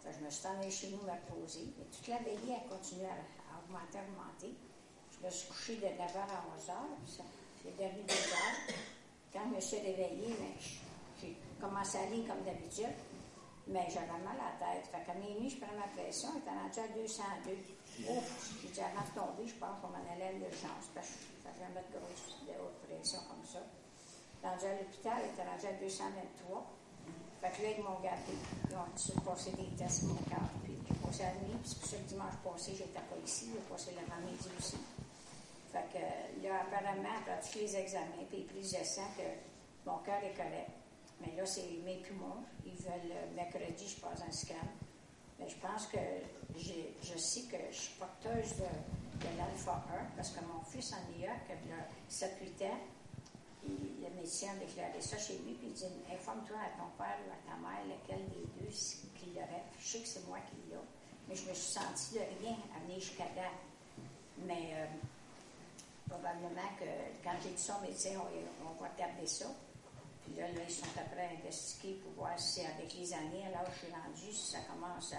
Fait 0.01 0.13
je 0.17 0.25
me 0.25 0.29
suis 0.29 0.47
allée 0.47 0.71
chez 0.71 0.89
nous 0.89 0.97
me 1.05 1.11
reposer. 1.11 1.69
Et 1.79 1.85
toute 1.95 2.07
la 2.07 2.17
veillée, 2.19 2.57
elle 2.61 2.69
continué 2.69 3.05
à, 3.05 3.59
augmenter, 3.61 3.99
à 3.99 4.03
augmenter. 4.09 4.53
Je 5.19 5.25
me 5.25 5.29
suis 5.31 5.47
couchée 5.49 5.75
de 5.77 5.85
9h 5.85 6.17
à 6.17 6.41
11h. 6.57 6.73
puis 7.05 7.13
ça- 7.13 7.23
J'ai 7.63 7.71
dormi 7.77 8.01
2 8.03 8.13
heures. 8.13 8.75
Quand 9.33 9.41
je 9.49 9.55
me 9.55 9.61
suis 9.61 9.77
réveillée, 9.77 10.35
j'ai 11.21 11.37
commencé 11.59 11.97
à 11.99 12.05
lire 12.07 12.25
comme 12.27 12.43
d'habitude. 12.43 12.95
Mais 13.67 13.85
j'avais 13.89 14.07
mal 14.25 14.35
à 14.41 14.51
la 14.51 14.73
tête. 14.73 14.87
Fait 14.91 15.05
qu'à 15.05 15.13
minuit, 15.13 15.49
je 15.49 15.57
prends 15.57 15.75
ma 15.77 15.87
pression. 15.87 16.29
Elle 16.35 16.41
était 16.41 16.49
rendue 16.49 16.91
à 16.91 16.97
202. 16.97 17.57
Ouf! 18.07 18.57
J'ai 18.61 18.69
dit 18.69 18.79
de 18.79 19.13
tomber, 19.13 19.47
je 19.47 19.55
pense 19.55 19.79
qu'on 19.81 19.89
m'en 19.89 20.05
allait 20.11 20.29
à 20.29 20.31
l'urgence. 20.31 20.89
Parce 20.93 21.07
que 21.07 21.43
ça 21.43 21.49
fait 21.51 21.65
jamais 21.65 21.83
de 21.85 21.91
grosse 21.97 22.41
de 22.47 22.55
haute 22.57 22.79
pression 22.87 23.19
comme 23.29 23.45
ça. 23.45 23.61
Rendu 24.41 24.65
à 24.65 24.73
l'hôpital, 24.81 25.17
elle 25.21 25.29
était 25.31 25.45
rendue 25.45 25.67
à 25.67 25.73
223. 25.77 26.65
Fait 27.41 27.49
que 27.49 27.61
là, 27.63 27.69
ils 27.77 27.83
m'ont 27.83 27.99
gardé. 28.01 28.33
Ils 28.69 28.75
ont 28.75 28.89
dit, 28.95 29.13
passé 29.25 29.51
des 29.51 29.69
tests, 29.77 30.03
mon 30.03 30.21
cœur. 30.29 30.49
Puis 30.63 30.77
j'ai 30.87 30.95
passé 30.95 31.23
la 31.23 31.35
nuit. 31.45 31.57
Puis 31.61 31.71
c'est 31.73 31.97
pour 31.97 32.07
dimanche 32.07 32.37
passé, 32.43 32.71
j'étais 32.73 33.05
pas 33.05 33.19
ici. 33.23 33.49
J'ai 33.53 33.65
passé 33.69 33.91
l'avant-midi 33.93 34.49
aussi. 34.57 34.77
Fait 35.71 35.87
que 35.93 36.43
là, 36.43 36.61
apparemment, 36.67 37.15
après 37.21 37.39
tous 37.39 37.59
les 37.59 37.75
examens, 37.77 38.25
puis 38.29 38.39
les 38.39 38.43
prises 38.43 38.71
de 38.71 38.77
que 39.17 39.27
mon 39.85 39.97
cœur 39.99 40.21
est 40.23 40.35
correct. 40.35 40.71
Mais 41.21 41.35
là, 41.35 41.45
c'est 41.45 41.79
mes 41.85 41.97
poumons. 42.01 42.43
Ils 42.65 42.75
veulent, 42.75 43.11
euh, 43.11 43.35
mercredi, 43.35 43.87
je 43.87 44.01
passe 44.01 44.21
un 44.27 44.31
scan. 44.31 44.55
Mais 45.39 45.47
je 45.47 45.55
pense 45.57 45.87
que 45.87 45.97
je 46.57 47.17
sais 47.17 47.41
que 47.41 47.57
je 47.71 47.77
suis 47.77 47.93
porteuse 47.95 48.57
de, 48.57 49.27
l'alpha 49.37 49.83
1 49.89 50.15
parce 50.15 50.29
que 50.31 50.39
mon 50.45 50.63
fils 50.65 50.93
en 50.93 51.11
New 51.11 51.21
York, 51.23 51.41
il 51.49 51.71
a 51.71 52.27
7-8 52.27 52.71
ans, 52.71 52.77
le 53.67 54.09
médecin 54.15 54.47
a 54.51 54.55
déclaré 54.55 54.99
ça 55.01 55.17
chez 55.17 55.37
lui, 55.45 55.53
puis 55.53 55.67
il 55.67 55.73
dit 55.73 55.85
Informe-toi 56.11 56.57
à 56.57 56.77
ton 56.77 56.89
père 56.97 57.17
ou 57.27 57.31
à 57.31 57.39
ta 57.45 57.57
mère 57.61 57.83
lequel 57.85 58.25
des 58.29 58.47
deux 58.59 58.71
qui 58.71 59.27
l'aurait. 59.35 59.65
Je 59.79 59.85
sais 59.85 59.99
que 59.99 60.07
c'est 60.07 60.27
moi 60.27 60.39
qui 60.49 60.69
l'ai, 60.69 60.77
mais 61.27 61.35
je 61.35 61.47
me 61.47 61.53
suis 61.53 61.73
sentie 61.73 62.15
de 62.15 62.45
rien 62.45 62.57
à 62.75 62.99
jusqu'à 62.99 63.25
là. 63.35 63.49
Mais 64.39 64.73
euh, 64.73 64.85
probablement 66.09 66.69
que 66.79 66.85
quand 67.23 67.35
j'ai 67.43 67.51
dit 67.51 67.61
ça 67.61 67.77
au 67.77 67.85
médecin, 67.85 68.09
on, 68.17 68.67
on 68.67 68.81
va 68.81 68.89
regarder 68.89 69.27
ça. 69.27 69.45
Puis 70.23 70.35
là, 70.35 70.47
là, 70.51 70.61
ils 70.67 70.73
sont 70.73 70.85
après 70.97 71.37
investiguer 71.37 71.99
pour 72.03 72.23
voir 72.23 72.39
si 72.39 72.61
avec 72.61 72.93
les 72.97 73.13
années, 73.13 73.45
alors 73.47 73.69
je 73.71 73.85
suis 73.85 73.93
rendue, 73.93 74.33
si 74.33 74.51
ça 74.51 74.59
commence 74.61 75.13
à, 75.13 75.17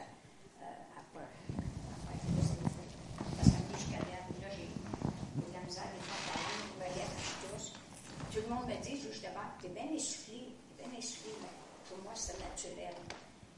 Tout 8.33 8.41
le 8.49 8.55
monde 8.55 8.65
me 8.69 8.77
dit 8.83 8.97
justement, 8.97 9.45
t'es 9.61 9.69
bien 9.69 9.93
essoufflé, 9.95 10.57
t'es 10.79 10.85
bien 10.89 10.99
essoufflé, 10.99 11.33
mais 11.43 11.53
pour 11.89 11.99
moi, 12.03 12.13
c'est 12.15 12.39
naturel. 12.41 12.97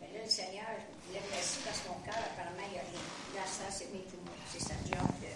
Mais 0.00 0.08
là, 0.12 0.24
le 0.24 0.30
Seigneur, 0.30 0.66
je 1.06 1.14
l'ai 1.14 1.22
merci 1.30 1.58
parce 1.64 1.78
que 1.80 1.88
mon 1.94 2.00
cœur, 2.02 2.18
apparemment, 2.18 2.66
il 2.66 2.72
n'y 2.74 2.78
a 2.78 2.82
rien. 2.82 3.06
Là, 3.38 3.42
ça, 3.46 3.70
c'est 3.70 3.92
mes 3.94 4.02
poumons. 4.10 4.34
C'est 4.50 4.60
sa 4.62 4.74
job 4.82 5.06
de, 5.22 5.30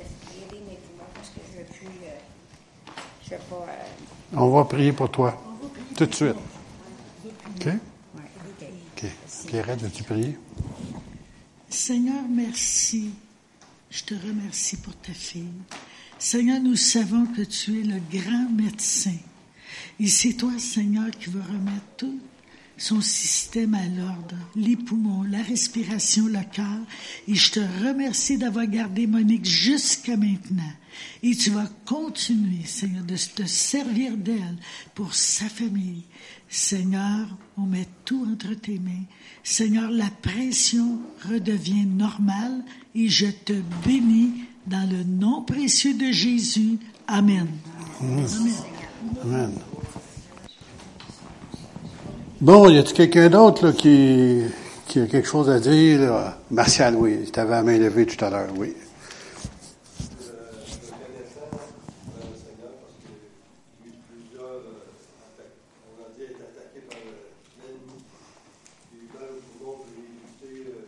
de 0.00 0.04
guérir 0.32 0.64
mes 0.64 0.76
poumons 0.80 1.10
parce 1.14 1.28
que 1.28 1.40
je 1.44 1.58
ne 1.58 1.64
veux 1.64 1.68
plus. 1.68 2.08
euh, 2.08 2.16
je 3.24 3.30
veux 3.34 3.40
pas. 3.52 3.66
euh, 3.68 4.36
On 4.40 4.48
va 4.48 4.64
prier 4.64 4.92
pour 4.92 5.10
toi. 5.10 5.36
Tout 5.96 6.06
de 6.06 6.14
suite. 6.14 6.36
OK? 7.26 7.66
ok. 7.68 8.64
OK. 8.96 9.10
Pierrette, 9.46 9.82
veux-tu 9.82 10.04
prier? 10.04 10.38
Seigneur, 11.70 12.24
merci. 12.28 13.10
Je 13.90 14.02
te 14.02 14.14
remercie 14.14 14.76
pour 14.76 14.94
ta 14.96 15.12
fille. 15.12 15.52
Seigneur, 16.18 16.60
nous 16.60 16.76
savons 16.76 17.26
que 17.26 17.42
tu 17.42 17.80
es 17.80 17.84
le 17.84 18.00
grand 18.10 18.50
médecin. 18.50 19.16
Et 20.00 20.08
c'est 20.08 20.32
toi, 20.32 20.52
Seigneur, 20.58 21.10
qui 21.10 21.30
veux 21.30 21.42
remettre 21.42 21.86
tout 21.96 22.20
son 22.78 23.00
système 23.00 23.74
à 23.74 23.84
l'ordre, 23.86 24.36
les 24.56 24.76
poumons, 24.76 25.24
la 25.24 25.42
respiration, 25.42 26.26
le 26.26 26.40
cœur. 26.52 26.78
Et 27.26 27.34
je 27.34 27.52
te 27.52 27.60
remercie 27.60 28.38
d'avoir 28.38 28.66
gardé 28.66 29.06
Monique 29.06 29.44
jusqu'à 29.44 30.16
maintenant. 30.16 30.72
Et 31.22 31.34
tu 31.34 31.50
vas 31.50 31.68
continuer, 31.84 32.64
Seigneur, 32.64 33.04
de 33.04 33.16
te 33.16 33.46
servir 33.46 34.16
d'elle 34.16 34.56
pour 34.94 35.14
sa 35.14 35.48
famille. 35.48 36.04
Seigneur, 36.48 37.26
on 37.56 37.62
met 37.62 37.88
tout 38.04 38.26
entre 38.30 38.54
tes 38.54 38.78
mains. 38.78 39.04
Seigneur, 39.42 39.90
la 39.90 40.10
pression 40.22 41.00
redevient 41.28 41.86
normale 41.86 42.64
et 42.94 43.08
je 43.08 43.26
te 43.26 43.54
bénis 43.84 44.44
dans 44.66 44.88
le 44.88 45.04
nom 45.04 45.42
précieux 45.42 45.94
de 45.94 46.10
Jésus. 46.10 46.78
Amen. 47.06 47.48
Amen. 48.00 48.26
Amen. 49.22 49.52
Bon, 52.40 52.68
y 52.68 52.78
a-t-il 52.78 52.94
quelqu'un 52.94 53.28
d'autre 53.30 53.66
là, 53.66 53.72
qui, 53.72 54.42
qui 54.86 55.00
a 55.00 55.06
quelque 55.06 55.26
chose 55.28 55.50
à 55.50 55.58
dire? 55.58 56.34
Martial, 56.50 56.94
oui. 56.96 57.28
Tu 57.32 57.40
avais 57.40 57.50
la 57.50 57.62
main 57.62 57.78
levée 57.78 58.06
tout 58.06 58.22
à 58.24 58.30
l'heure, 58.30 58.48
oui. 58.56 58.74
Euh, 58.78 60.34
je 60.64 60.86
connais 60.86 61.26
ça, 61.26 61.42
euh, 61.50 61.58
le 62.22 62.38
Seigneur, 62.38 62.78
parce 62.78 62.94
que 63.02 63.10
lui, 63.82 63.90
plusieurs 64.06 64.62
euh, 64.62 64.86
attaques, 65.26 65.58
on 65.90 65.98
a 65.98 66.14
dit 66.14 66.22
être 66.30 66.42
attaqué 66.46 66.78
par 66.86 67.02
le- 67.02 67.26
l'ennemi. 67.58 67.98
Puis 68.86 69.02
là, 69.18 69.26
le 69.34 69.42
poumon 69.42 69.82
peut 69.82 69.98
lutter 69.98 70.70
euh, 70.78 70.86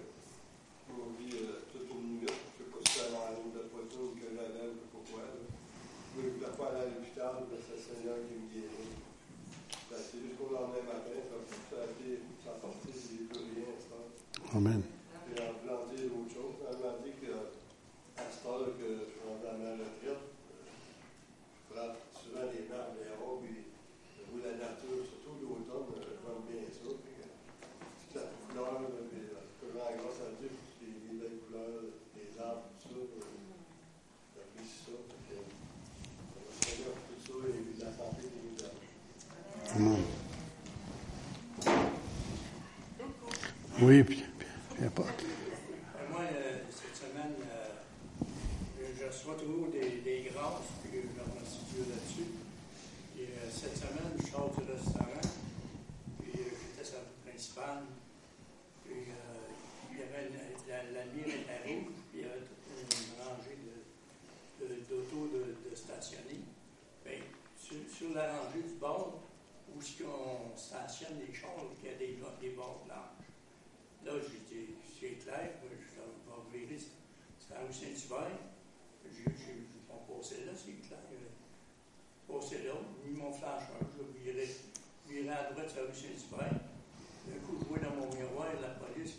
pour 0.86 1.02
lui 1.18 1.34
euh, 1.34 1.66
toute 1.74 1.90
une 1.90 2.14
minute. 2.14 2.30
Je 2.30 2.62
ne 2.62 2.62
sais 2.62 2.70
pas 2.70 2.78
si 2.78 2.90
c'est 2.94 3.10
la 3.10 3.34
ligne 3.34 3.50
de 3.58 3.62
poitrine 3.74 4.14
que 4.22 4.28
j'avais 4.38 4.70
ou 4.70 4.86
pourquoi. 4.94 5.26
là. 5.26 5.34
Mais 6.14 6.22
je 6.22 6.30
ne 6.30 6.34
voulais 6.38 6.54
pas 6.54 6.66
aller 6.70 6.86
à 6.86 6.94
l'hôpital, 6.94 7.32
mais 7.50 7.58
c'est 7.58 7.74
le 7.74 7.82
Seigneur 7.82 8.18
qui 8.30 8.38
me 8.38 8.46
guérit. 8.54 8.94
Ben, 9.90 9.98
c'est 9.98 10.22
jusqu'au 10.22 10.46
lendemain 10.54 10.86
matin, 10.86 11.18
ça 11.26 11.34
ça 11.70 11.82
a 11.82 11.86
été 11.90 12.22
sans 12.46 12.54
sortir, 12.62 12.94
j'ai 12.94 13.26
plus 13.26 13.42
rien. 13.42 13.74
ça. 13.90 13.98
Amen. 14.54 14.82
Puis 15.26 15.34
on 15.42 15.50
m'a 15.66 15.82
dit 15.90 16.06
autre 16.10 16.30
chose. 16.30 16.54
Elle 16.62 16.78
m'a 16.82 16.94
dit 17.02 17.14
que 17.18 17.30
à 18.18 18.26
cette 18.30 18.46
heure 18.46 18.70
que 18.78 18.86
je 18.86 19.06
suis 19.10 19.22
rendu 19.26 19.46
à 19.50 19.54
ma 19.58 19.70
retraite, 19.82 20.14
euh, 20.30 20.62
je 20.62 21.62
prends 21.74 21.90
souvent 22.14 22.46
des 22.54 22.66
marques 22.70 22.94
des 23.02 23.10
hauts, 23.18 23.38
puis 23.42 23.66
je 24.14 24.22
vois 24.30 24.46
la 24.46 24.54
nature, 24.62 25.02
surtout 25.10 25.34
l'automne, 25.42 25.90
euh, 25.98 26.06
j'aime 26.22 26.42
bien 26.46 26.66
ça. 26.70 26.86
Puis, 26.86 27.14
euh, 27.18 27.34
toute 28.10 28.14
la 28.14 28.26
couleur, 28.46 28.78
là, 28.78 28.98
puis, 29.10 29.22
euh, 29.26 29.42
je 29.42 29.54
peux 29.58 29.70
rendre 29.74 29.98
grâce 29.98 30.22
à 30.22 30.30
Dieu 30.38 30.50
pour 30.54 30.70
les, 30.86 30.94
les 31.02 31.14
belles 31.18 31.40
couleurs, 31.50 31.82
les 32.14 32.30
arbres, 32.38 32.70
tout 32.78 32.94
ça. 32.94 32.98
euh, 32.98 33.26
J'apprécie 34.38 34.86
ça. 34.86 34.94
Fait 34.94 35.18
que, 35.26 35.34
euh, 35.34 36.46
Seigneur, 36.62 36.94
pour 36.94 37.10
tout 37.18 37.26
ça, 37.26 37.34
et 37.46 37.58
la 37.82 37.90
santé 37.94 38.22
qui 38.30 38.38
nous 38.46 38.54
donne. 38.58 38.78
Amen. 39.78 40.02
Oui, 43.82 44.02
puis, 44.04 44.22
puis, 44.38 44.82
y 44.82 44.86
a 44.86 44.90
pas. 44.90 45.02
Euh, 45.02 46.08
Moi, 46.10 46.20
euh, 46.32 46.58
cette 46.70 46.96
semaine, 46.96 47.34
euh, 47.50 48.24
je- 48.78 49.00
je 49.00 49.06
reçois 49.06 49.34
toujours 49.36 49.68
des, 49.68 50.00
des 50.00 50.30
grâces, 50.32 50.68
puis 50.82 51.00
je 51.00 51.20
remercie 51.20 51.64
Dieu 51.72 51.84
là-dessus. 51.88 52.28
Et 53.18 53.24
euh, 53.24 53.50
cette 53.50 53.76
semaine, 53.76 54.12
je 54.18 54.26
sors 54.30 54.50
du 54.50 54.70
restaurant, 54.70 55.24
puis 56.20 56.32
euh, 56.40 56.44
j'étais 56.50 56.84
sur 56.84 56.98
la 56.98 57.04
route 57.04 57.24
principale, 57.24 57.82
puis 58.84 58.94
euh, 59.08 59.92
il 59.92 59.98
y 59.98 60.02
avait 60.02 60.28
une- 60.28 60.68
la, 60.68 60.82
la 61.00 61.04
lumière 61.06 61.40
était 61.40 61.62
rouge, 61.64 61.92
puis 62.12 62.20
il 62.20 62.20
y 62.20 62.24
avait 62.24 62.40
toute 62.44 62.96
une 63.00 63.16
rangée 63.24 63.56
de- 63.64 64.66
de- 64.66 64.80
d'autos 64.88 65.28
de, 65.32 65.70
de, 65.70 65.74
stationner. 65.76 66.40
Ben, 67.04 67.20
sur, 67.56 67.76
sur 67.88 68.14
la 68.14 68.32
rangée 68.36 68.62
du 68.62 68.74
bord, 68.74 69.20
où 69.72 69.80
est-ce 69.80 70.02
qu'on 70.02 70.56
stationne 70.56 71.16
les 71.26 71.32
chars, 71.32 71.64
il 71.82 71.88
y 71.90 71.94
a 71.94 71.96
des, 71.96 72.18
des 72.42 72.54
bords 72.54 72.82
blancs. 72.84 73.08
Là, 74.02 74.12
j'ai 74.16 74.40
dit, 74.48 74.70
c'est 74.98 75.22
clair, 75.22 75.50
moi, 75.60 75.68
je 75.76 76.56
vais 76.58 76.64
virer, 76.64 76.78
rue 77.70 77.74
Saint-Hubert. 77.74 78.38
J'ai 79.06 79.24
j'ai- 79.24 79.62
j'ai 79.62 79.82
pas 79.86 80.02
passé 80.10 80.44
là, 80.44 80.52
c'est 80.54 80.82
clair. 80.86 80.98
Passé 82.26 82.64
là, 82.66 82.74
mis 83.04 83.16
mon 83.16 83.32
je 83.96 84.30
virais, 84.30 84.46
à 85.30 85.52
droite 85.52 85.70
sur 85.70 85.82
la 85.82 85.88
rue 85.88 85.94
Saint-Hubert. 85.94 86.60
Coup, 87.46 87.56
je 87.60 87.64
vois 87.66 87.78
dans 87.78 87.94
mon 87.94 88.12
miroir 88.14 88.48
la 88.60 88.70
police 88.74 89.14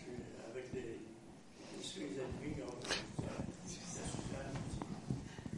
avec 0.52 0.74
les, 0.74 1.00
les 1.00 2.20
ennemis, 2.20 2.56
ils 2.58 2.64
ont 2.64 2.76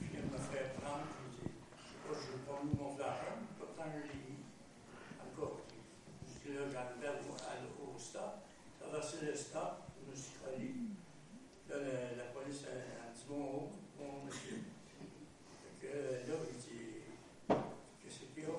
je 0.04 0.18
me 0.22 0.38
faire 0.38 0.74
prendre, 0.76 1.08
je 1.42 2.14
je 2.14 2.78
mon 2.78 2.96
je. 2.96 3.26
Encore. 5.26 5.62
Puis 6.44 6.54
là, 6.54 6.62
j'arrivais 6.72 7.08
au, 7.10 7.34
à- 7.34 7.94
au 7.96 7.98
stop 8.00 8.34
traversé 8.80 9.18
le 9.26 9.36
stop, 9.36 9.82
je 10.06 10.12
me 10.12 10.16
suis 10.16 10.34
collé. 10.44 10.74
Là, 11.70 11.76
la, 11.80 12.24
la 12.24 12.30
police 12.32 12.64
a, 12.66 13.10
Fait 14.30 15.82
que 15.82 15.88
euh, 15.88 16.28
là, 16.28 16.34
il 16.50 16.58
qu'il 18.34 18.44
y 18.44 18.46
a 18.46 18.50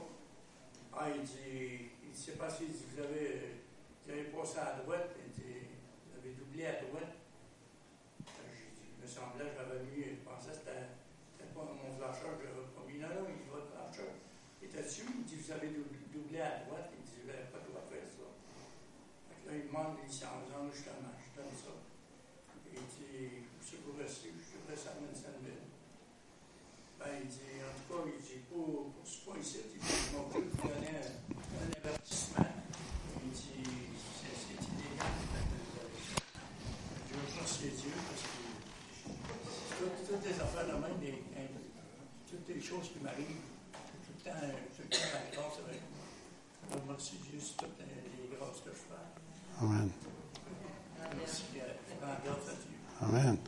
Ah, 0.96 1.08
il 1.14 1.22
dit 1.22 1.90
Il 2.02 2.14
C'est 2.14 2.38
parce 2.38 2.58
qu'il 2.58 2.68
dit 2.68 2.84
Vous 2.94 3.02
avez, 3.02 3.62
vous 4.04 4.12
avez 4.12 4.24
passé 4.24 4.58
à 4.58 4.82
droite, 4.82 5.14
il 5.18 5.30
dit 5.32 5.60
Vous 6.06 6.18
avez 6.18 6.34
doublé 6.34 6.66
à 6.66 6.82
droite. 6.82 7.14
Il 8.20 9.02
me 9.02 9.06
semblait 9.06 9.46
que 9.46 9.56
j'avais 9.56 9.82
mis, 9.84 10.18
je 10.18 10.22
pensais 10.26 10.50
que 10.50 10.58
c'était 10.58 11.52
pas 11.54 11.62
mon 11.62 11.92
flasheur 11.94 12.38
que 12.38 12.46
j'avais 12.46 12.70
pas 12.74 12.84
mis. 12.88 12.98
Non, 12.98 13.08
non, 13.14 13.28
il 13.30 13.50
Votre 13.50 13.70
flasheur. 13.70 14.14
Il 14.62 14.68
était 14.68 14.82
dessus, 14.82 15.06
il 15.06 15.24
dit 15.24 15.36
Vous 15.36 15.52
avez 15.52 15.68
doublé, 16.10 16.40
à 16.40 16.64
droite, 16.66 16.90
il 16.98 17.04
dit 17.04 17.26
n'avez 17.26 17.46
pas 17.52 17.62
droit 17.62 17.86
faire 17.86 18.06
ça. 18.10 18.26
Là, 19.46 19.52
il 19.54 19.66
demande 19.68 19.98
les 20.02 20.08
licences, 20.08 20.50
justement, 20.72 21.14
je 21.20 21.30
donne 21.36 21.54
ça. 21.54 21.74
Et 22.66 22.74
il 22.74 22.86
dit, 22.90 23.46
c'est 23.60 23.84
pour 23.84 23.96
rester, 23.98 24.32
Ben, 26.98 27.06
il 27.22 27.28
dit, 27.28 27.62
en 27.62 27.70
tout 27.78 27.86
cas, 27.94 28.10
il 28.10 28.22
dit, 28.24 28.42
pour, 28.50 28.90
pour 28.90 29.06
ce 29.06 29.24
point 29.24 29.38
ici, 29.38 29.58
il 29.72 29.78
dit, 29.78 29.86
mon 30.12 30.26
donnait 30.34 30.98
un, 30.98 31.30
un 31.30 31.70
avertissement. 31.78 32.46
Il 33.22 33.30
dit, 33.30 33.70
c'est 34.18 34.58
illégal. 34.58 35.14
Remercie 37.14 37.70
Dieu 37.70 37.92
parce 38.08 38.22
que 38.22 38.34
toutes, 39.78 40.08
toutes 40.08 40.24
les 40.26 40.40
affaires 40.40 40.66
de 40.66 40.72
même, 40.72 41.14
hein, 41.36 41.46
toutes 42.28 42.48
les 42.48 42.60
choses 42.60 42.90
qui 42.90 42.98
m'arrivent, 42.98 43.46
tout 43.70 44.10
le 44.10 44.30
temps, 44.30 44.40
tout 44.74 44.82
le 44.82 44.88
temps 44.88 45.06
la 45.14 45.36
grâce 45.36 45.58
avec 45.68 45.82
moi. 45.86 46.02
Je 46.72 46.78
remercie 46.78 47.16
Dieu 47.30 47.38
sur 47.38 47.56
toutes 47.58 47.78
les, 47.78 48.36
grâces 48.36 48.60
que 48.64 48.70
je 48.70 48.82
fais. 48.90 49.60
Amen. 49.60 49.90
Merci, 51.16 51.44
euh, 51.58 51.74
grâce 52.24 52.48
à 52.48 52.54
Dieu. 52.58 52.74
Amen. 53.02 53.38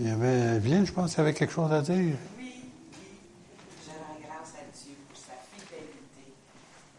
Il 0.00 0.08
y 0.08 0.10
avait, 0.10 0.56
Evelyne, 0.56 0.84
je 0.84 0.92
pense, 0.92 1.16
avait 1.20 1.32
quelque 1.32 1.52
chose 1.52 1.70
à 1.72 1.80
dire. 1.80 1.94
Oui, 1.94 2.16
oui. 2.36 2.70
Je 3.86 3.90
rends 3.90 4.18
grâce 4.26 4.54
à 4.58 4.66
Dieu 4.74 4.98
pour 5.06 5.14
sa 5.16 5.38
fidélité, 5.54 6.34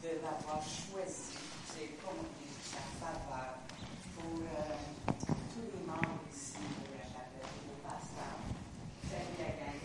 de 0.02 0.24
l'avoir 0.24 0.64
choisi, 0.64 1.36
j'ai 1.76 2.00
compris 2.00 2.56
sa 2.64 2.80
faveur 2.96 3.60
pour 4.16 4.40
euh, 4.40 4.80
tous 5.28 5.68
les 5.76 5.84
membres 5.84 6.24
ici 6.32 6.56
de 6.56 6.96
la 6.96 7.04
chapelle, 7.04 7.52
le 7.68 7.76
pasteur. 7.84 8.40
Salut 9.12 9.44
la 9.44 9.52
gang. 9.60 9.76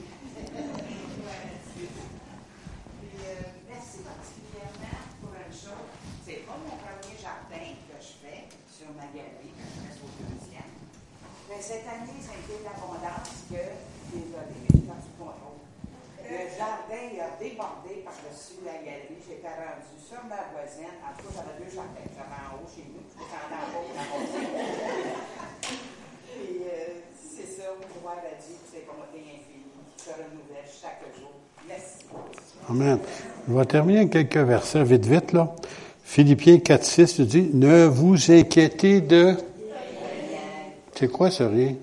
Gloire 1.18 1.50
à 1.50 1.58
Dieu. 1.66 1.90
Puis, 1.90 3.10
euh, 3.26 3.42
merci 3.66 4.06
particulièrement 4.06 5.02
pour 5.18 5.34
une 5.34 5.50
chose. 5.50 5.90
C'est 6.24 6.46
pas 6.46 6.54
mon 6.62 6.78
premier 6.78 7.18
jardin 7.18 7.74
que 7.74 7.98
je 7.98 8.12
fais 8.22 8.46
sur 8.70 8.94
ma 8.94 9.10
galerie, 9.10 9.50
que 9.50 9.66
je 9.66 9.82
fais 9.82 9.98
au 9.98 10.10
deuxième. 10.30 10.70
Mais 11.50 11.58
cette 11.60 11.82
année, 11.82 12.14
ça 12.22 12.30
a 12.30 12.38
été 12.38 12.62
l'abondance 12.62 13.50
que, 13.50 13.58
désolé, 14.14 14.54
mais 14.62 14.70
c'est 14.70 14.86
dans 14.86 15.02
du 15.02 15.10
contrôle. 15.18 15.58
Le 16.22 16.46
jardin 16.46 17.02
il 17.10 17.18
a 17.18 17.34
débordé 17.42 18.06
par-dessus 18.06 18.62
la 18.62 18.78
galerie. 18.86 19.18
J'étais 19.18 19.50
rendu 19.50 19.98
sur 19.98 20.22
ma 20.30 20.46
voisine. 20.54 20.94
En 21.02 21.10
tout 21.18 21.26
cas, 21.26 21.42
j'avais 21.42 21.58
deux 21.58 21.74
jardins. 21.74 22.06
J'avais 22.06 22.38
en 22.46 22.54
haut 22.54 22.70
chez 22.70 22.86
nous, 22.86 23.02
j'étais 23.02 23.34
en 23.34 23.50
bas 23.50 23.66
pour 23.66 23.90
la 23.98 24.06
Puis 26.30 26.70
euh, 26.70 27.02
c'est 27.18 27.50
ça, 27.50 27.74
gloire 27.98 28.22
à 28.22 28.38
Dieu, 28.38 28.54
c'est 28.70 28.86
comme 28.86 29.02
est 29.10 29.18
infini, 29.18 29.74
qui 29.90 29.98
se 29.98 30.14
renouvelle 30.14 30.70
chaque 30.70 31.02
jour. 31.18 31.34
Merci. 31.66 32.06
Amen. 32.70 32.98
Je 33.48 33.52
vais 33.52 33.64
terminer 33.64 34.08
quelques 34.08 34.36
versets 34.36 34.84
vite, 34.84 35.04
vite, 35.04 35.32
là. 35.32 35.52
Philippiens 36.04 36.58
4, 36.58 36.84
6 36.84 37.20
dit, 37.22 37.50
ne 37.52 37.86
vous 37.86 38.30
inquiétez 38.30 39.00
de... 39.00 39.34
C'est 40.94 41.10
quoi 41.10 41.32
ce 41.32 41.42
rien? 41.42 41.74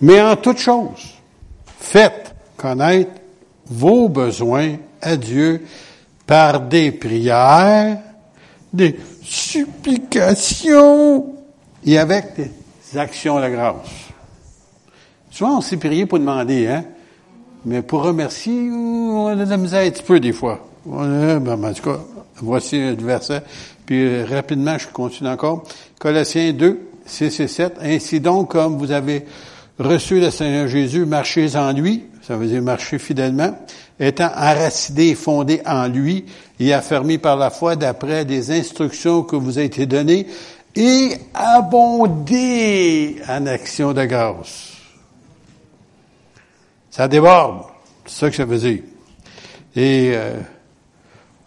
Mais 0.00 0.20
en 0.20 0.36
toute 0.36 0.58
chose, 0.58 1.16
faites 1.80 2.32
connaître 2.56 3.10
vos 3.66 4.08
besoins 4.08 4.76
à 5.00 5.16
Dieu 5.16 5.64
par 6.24 6.60
des 6.60 6.92
prières, 6.92 7.98
des 8.72 9.00
supplications 9.20 11.34
et 11.84 11.98
avec 11.98 12.36
des 12.36 12.52
actions 12.96 13.40
de 13.40 13.48
grâce. 13.48 13.74
Souvent, 15.28 15.58
on 15.58 15.60
s'est 15.60 15.76
prié 15.76 16.06
pour 16.06 16.20
demander, 16.20 16.68
hein? 16.68 16.84
Mais 17.64 17.82
pour 17.82 18.02
remercier, 18.02 18.70
on 18.70 19.26
a 19.26 19.36
de 19.36 19.50
la 19.50 19.56
misère 19.56 19.86
un 19.86 19.90
petit 19.90 20.02
peu 20.02 20.20
des 20.20 20.32
fois. 20.32 20.60
Ben, 20.86 21.64
en 21.64 21.72
tout 21.72 21.82
cas, 21.82 21.98
voici 22.36 22.78
le 22.78 23.04
verset. 23.04 23.42
Puis 23.86 24.04
euh, 24.04 24.24
rapidement, 24.28 24.78
je 24.78 24.88
continue 24.88 25.28
encore. 25.28 25.64
Colossiens 25.98 26.52
2, 26.52 26.78
6 27.04 27.40
et 27.40 27.48
7. 27.48 27.76
Ainsi 27.82 28.20
donc, 28.20 28.52
comme 28.52 28.78
vous 28.78 28.92
avez 28.92 29.24
reçu 29.78 30.20
le 30.20 30.30
Seigneur 30.30 30.68
Jésus, 30.68 31.04
marchez 31.04 31.56
en 31.56 31.72
lui, 31.72 32.04
ça 32.22 32.36
veut 32.36 32.46
dire 32.46 32.62
marcher 32.62 32.98
fidèlement, 32.98 33.56
étant 33.98 34.30
enraciné 34.36 35.10
et 35.10 35.14
fondé 35.14 35.62
en 35.66 35.88
lui 35.88 36.26
et 36.60 36.72
affermi 36.74 37.18
par 37.18 37.36
la 37.36 37.50
foi 37.50 37.76
d'après 37.76 38.24
des 38.24 38.50
instructions 38.50 39.22
que 39.22 39.36
vous 39.36 39.58
a 39.58 39.62
été 39.62 39.86
données 39.86 40.26
et 40.76 41.12
abondé 41.34 43.16
en 43.28 43.46
action 43.46 43.92
de 43.92 44.04
grâce. 44.04 44.77
Ça 46.90 47.08
déborde. 47.08 47.64
C'est 48.06 48.20
ça 48.20 48.30
que 48.30 48.36
ça 48.36 48.44
veut 48.44 48.58
dire. 48.58 48.82
Et, 49.76 50.12
euh, 50.14 50.40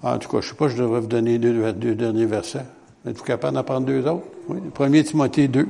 en 0.04 0.18
tout 0.18 0.30
cas, 0.30 0.42
je 0.42 0.50
sais 0.50 0.56
pas, 0.56 0.68
je 0.68 0.78
devrais 0.78 1.00
vous 1.00 1.08
donner 1.08 1.38
deux, 1.38 1.74
deux 1.74 1.96
derniers 1.96 2.26
versets. 2.26 2.66
Êtes-vous 3.08 3.24
capable 3.24 3.56
d'en 3.56 3.64
prendre 3.64 3.86
deux 3.86 4.06
autres? 4.06 4.26
Oui. 4.48 4.60
Le 4.64 4.70
premier 4.70 5.04
Timothée 5.04 5.48
2, 5.48 5.68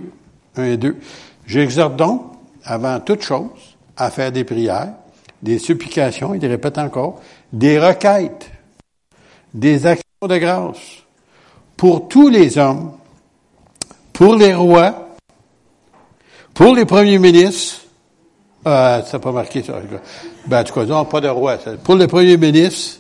1 0.57 0.63
et 0.63 0.78
2. 0.78 0.97
J'exhorte 1.45 1.95
donc, 1.95 2.24
avant 2.63 2.99
toute 2.99 3.22
chose, 3.22 3.49
à 3.97 4.09
faire 4.09 4.32
des 4.32 4.43
prières, 4.43 4.93
des 5.41 5.59
supplications, 5.59 6.34
il 6.34 6.45
répète 6.45 6.78
encore, 6.78 7.19
des 7.51 7.80
requêtes, 7.80 8.51
des 9.53 9.86
actions 9.86 10.28
de 10.28 10.38
grâce, 10.38 11.03
pour 11.78 12.07
tous 12.07 12.30
les 12.30 12.57
hommes, 12.57 12.93
pour 14.13 14.36
les 14.36 14.53
rois, 14.53 15.15
pour 16.53 16.76
les 16.76 16.86
premiers 16.86 17.17
ministres, 17.17 17.80
euh, 18.68 19.01
ça 19.01 19.14
n'a 19.14 19.20
pas 19.20 19.32
marqué 19.32 19.64
ça. 19.64 19.74
Ben, 20.45 20.62
en 20.62 20.64
tout 20.64 20.74
cas, 20.74 20.86
non, 20.86 21.05
pas 21.05 21.22
de 21.22 21.28
roi. 21.28 21.57
Pour 21.84 21.95
le 21.95 22.07
premier 22.07 22.38
ministre, 22.38 22.99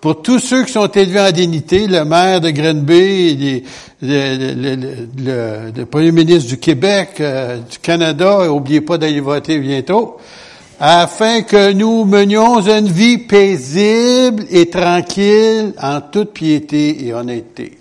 pour 0.00 0.22
tous 0.22 0.38
ceux 0.38 0.64
qui 0.64 0.72
sont 0.72 0.86
élevés 0.88 1.20
en 1.20 1.30
dignité, 1.30 1.86
le 1.86 2.04
maire 2.04 2.40
de 2.40 2.50
Grenby, 2.50 3.64
le, 4.02 5.84
premier 5.84 6.12
ministre 6.12 6.48
du 6.50 6.58
Québec, 6.58 7.16
euh, 7.20 7.58
du 7.58 7.78
Canada, 7.78 8.46
n'oubliez 8.46 8.80
pas 8.80 8.98
d'aller 8.98 9.20
voter 9.20 9.58
bientôt, 9.58 10.18
afin 10.78 11.42
que 11.42 11.72
nous 11.72 12.04
menions 12.04 12.60
une 12.60 12.86
vie 12.86 13.18
paisible 13.18 14.44
et 14.50 14.70
tranquille 14.70 15.74
en 15.82 16.00
toute 16.00 16.32
piété 16.32 17.06
et 17.06 17.12
honnêteté. 17.12 17.78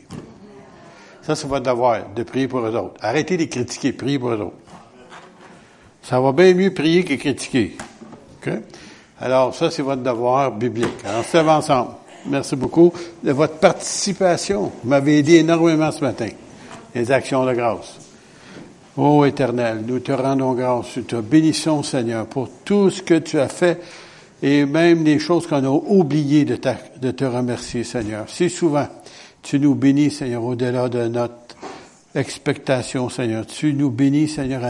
Ça, 1.21 1.35
c'est 1.35 1.47
votre 1.47 1.65
devoir, 1.69 1.99
de 2.15 2.23
prier 2.23 2.47
pour 2.47 2.61
eux 2.61 2.75
autres. 2.75 2.95
Arrêtez 3.01 3.37
de 3.37 3.41
les 3.41 3.49
critiquer, 3.49 3.91
priez 3.91 4.17
pour 4.17 4.29
eux 4.29 4.41
autres. 4.41 4.66
Ça 6.07 6.21
va 6.21 6.31
bien 6.31 6.53
mieux 6.53 6.73
prier 6.73 7.03
que 7.03 7.15
critiquer. 7.15 7.75
Alors, 9.19 9.53
ça, 9.53 9.69
c'est 9.69 9.81
votre 9.81 10.01
devoir 10.01 10.53
biblique. 10.53 11.03
Alors, 11.03 11.25
c'est 11.25 11.39
ensemble. 11.39 11.91
Merci 12.27 12.55
beaucoup 12.55 12.93
de 13.21 13.33
votre 13.33 13.55
participation. 13.55 14.71
Vous 14.81 14.89
m'avez 14.89 15.17
aidé 15.17 15.39
énormément 15.39 15.91
ce 15.91 15.99
matin. 15.99 16.29
Les 16.95 17.11
actions 17.11 17.45
de 17.45 17.51
grâce. 17.51 17.97
Ô 18.95 19.25
Éternel, 19.25 19.83
nous 19.85 19.99
te 19.99 20.13
rendons 20.13 20.53
grâce, 20.53 20.95
nous 20.95 21.03
te 21.03 21.17
bénissons, 21.17 21.83
Seigneur, 21.83 22.25
pour 22.25 22.49
tout 22.63 22.89
ce 22.89 23.01
que 23.01 23.15
tu 23.15 23.37
as 23.37 23.49
fait 23.49 23.81
et 24.41 24.65
même 24.65 25.03
les 25.03 25.19
choses 25.19 25.45
qu'on 25.45 25.65
a 25.65 25.69
oublié 25.69 26.45
de, 26.45 26.55
te 26.55 27.25
remercier, 27.25 27.83
Seigneur. 27.83 28.29
Si 28.29 28.49
souvent, 28.49 28.87
tu 29.43 29.59
nous 29.59 29.75
bénis, 29.75 30.11
Seigneur, 30.11 30.45
au-delà 30.45 30.87
de 30.87 31.09
notre 31.09 31.57
expectation, 32.15 33.09
Seigneur. 33.09 33.45
Tu 33.45 33.73
nous 33.73 33.91
bénis, 33.91 34.27
Seigneur, 34.27 34.61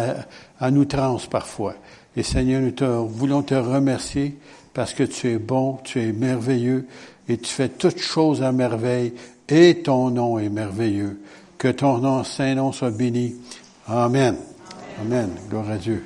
à 0.59 0.69
outrance 0.69 1.27
parfois. 1.27 1.75
Et 2.15 2.23
Seigneur, 2.23 2.61
nous 2.61 2.71
te, 2.71 2.83
voulons 2.83 3.43
te 3.43 3.55
remercier 3.55 4.37
parce 4.73 4.93
que 4.93 5.03
tu 5.03 5.29
es 5.31 5.37
bon, 5.37 5.79
tu 5.83 6.01
es 6.01 6.11
merveilleux 6.11 6.87
et 7.29 7.37
tu 7.37 7.51
fais 7.51 7.69
toutes 7.69 7.99
choses 7.99 8.41
à 8.41 8.51
merveille 8.51 9.13
et 9.49 9.81
ton 9.81 10.09
nom 10.09 10.39
est 10.39 10.49
merveilleux. 10.49 11.19
Que 11.57 11.69
ton 11.69 11.97
nom, 11.97 12.23
Saint-Nom 12.23 12.71
soit 12.71 12.91
béni. 12.91 13.35
Amen. 13.87 14.35
Amen. 15.01 15.29
Gloire 15.49 15.71
à 15.71 15.77
Dieu. 15.77 16.03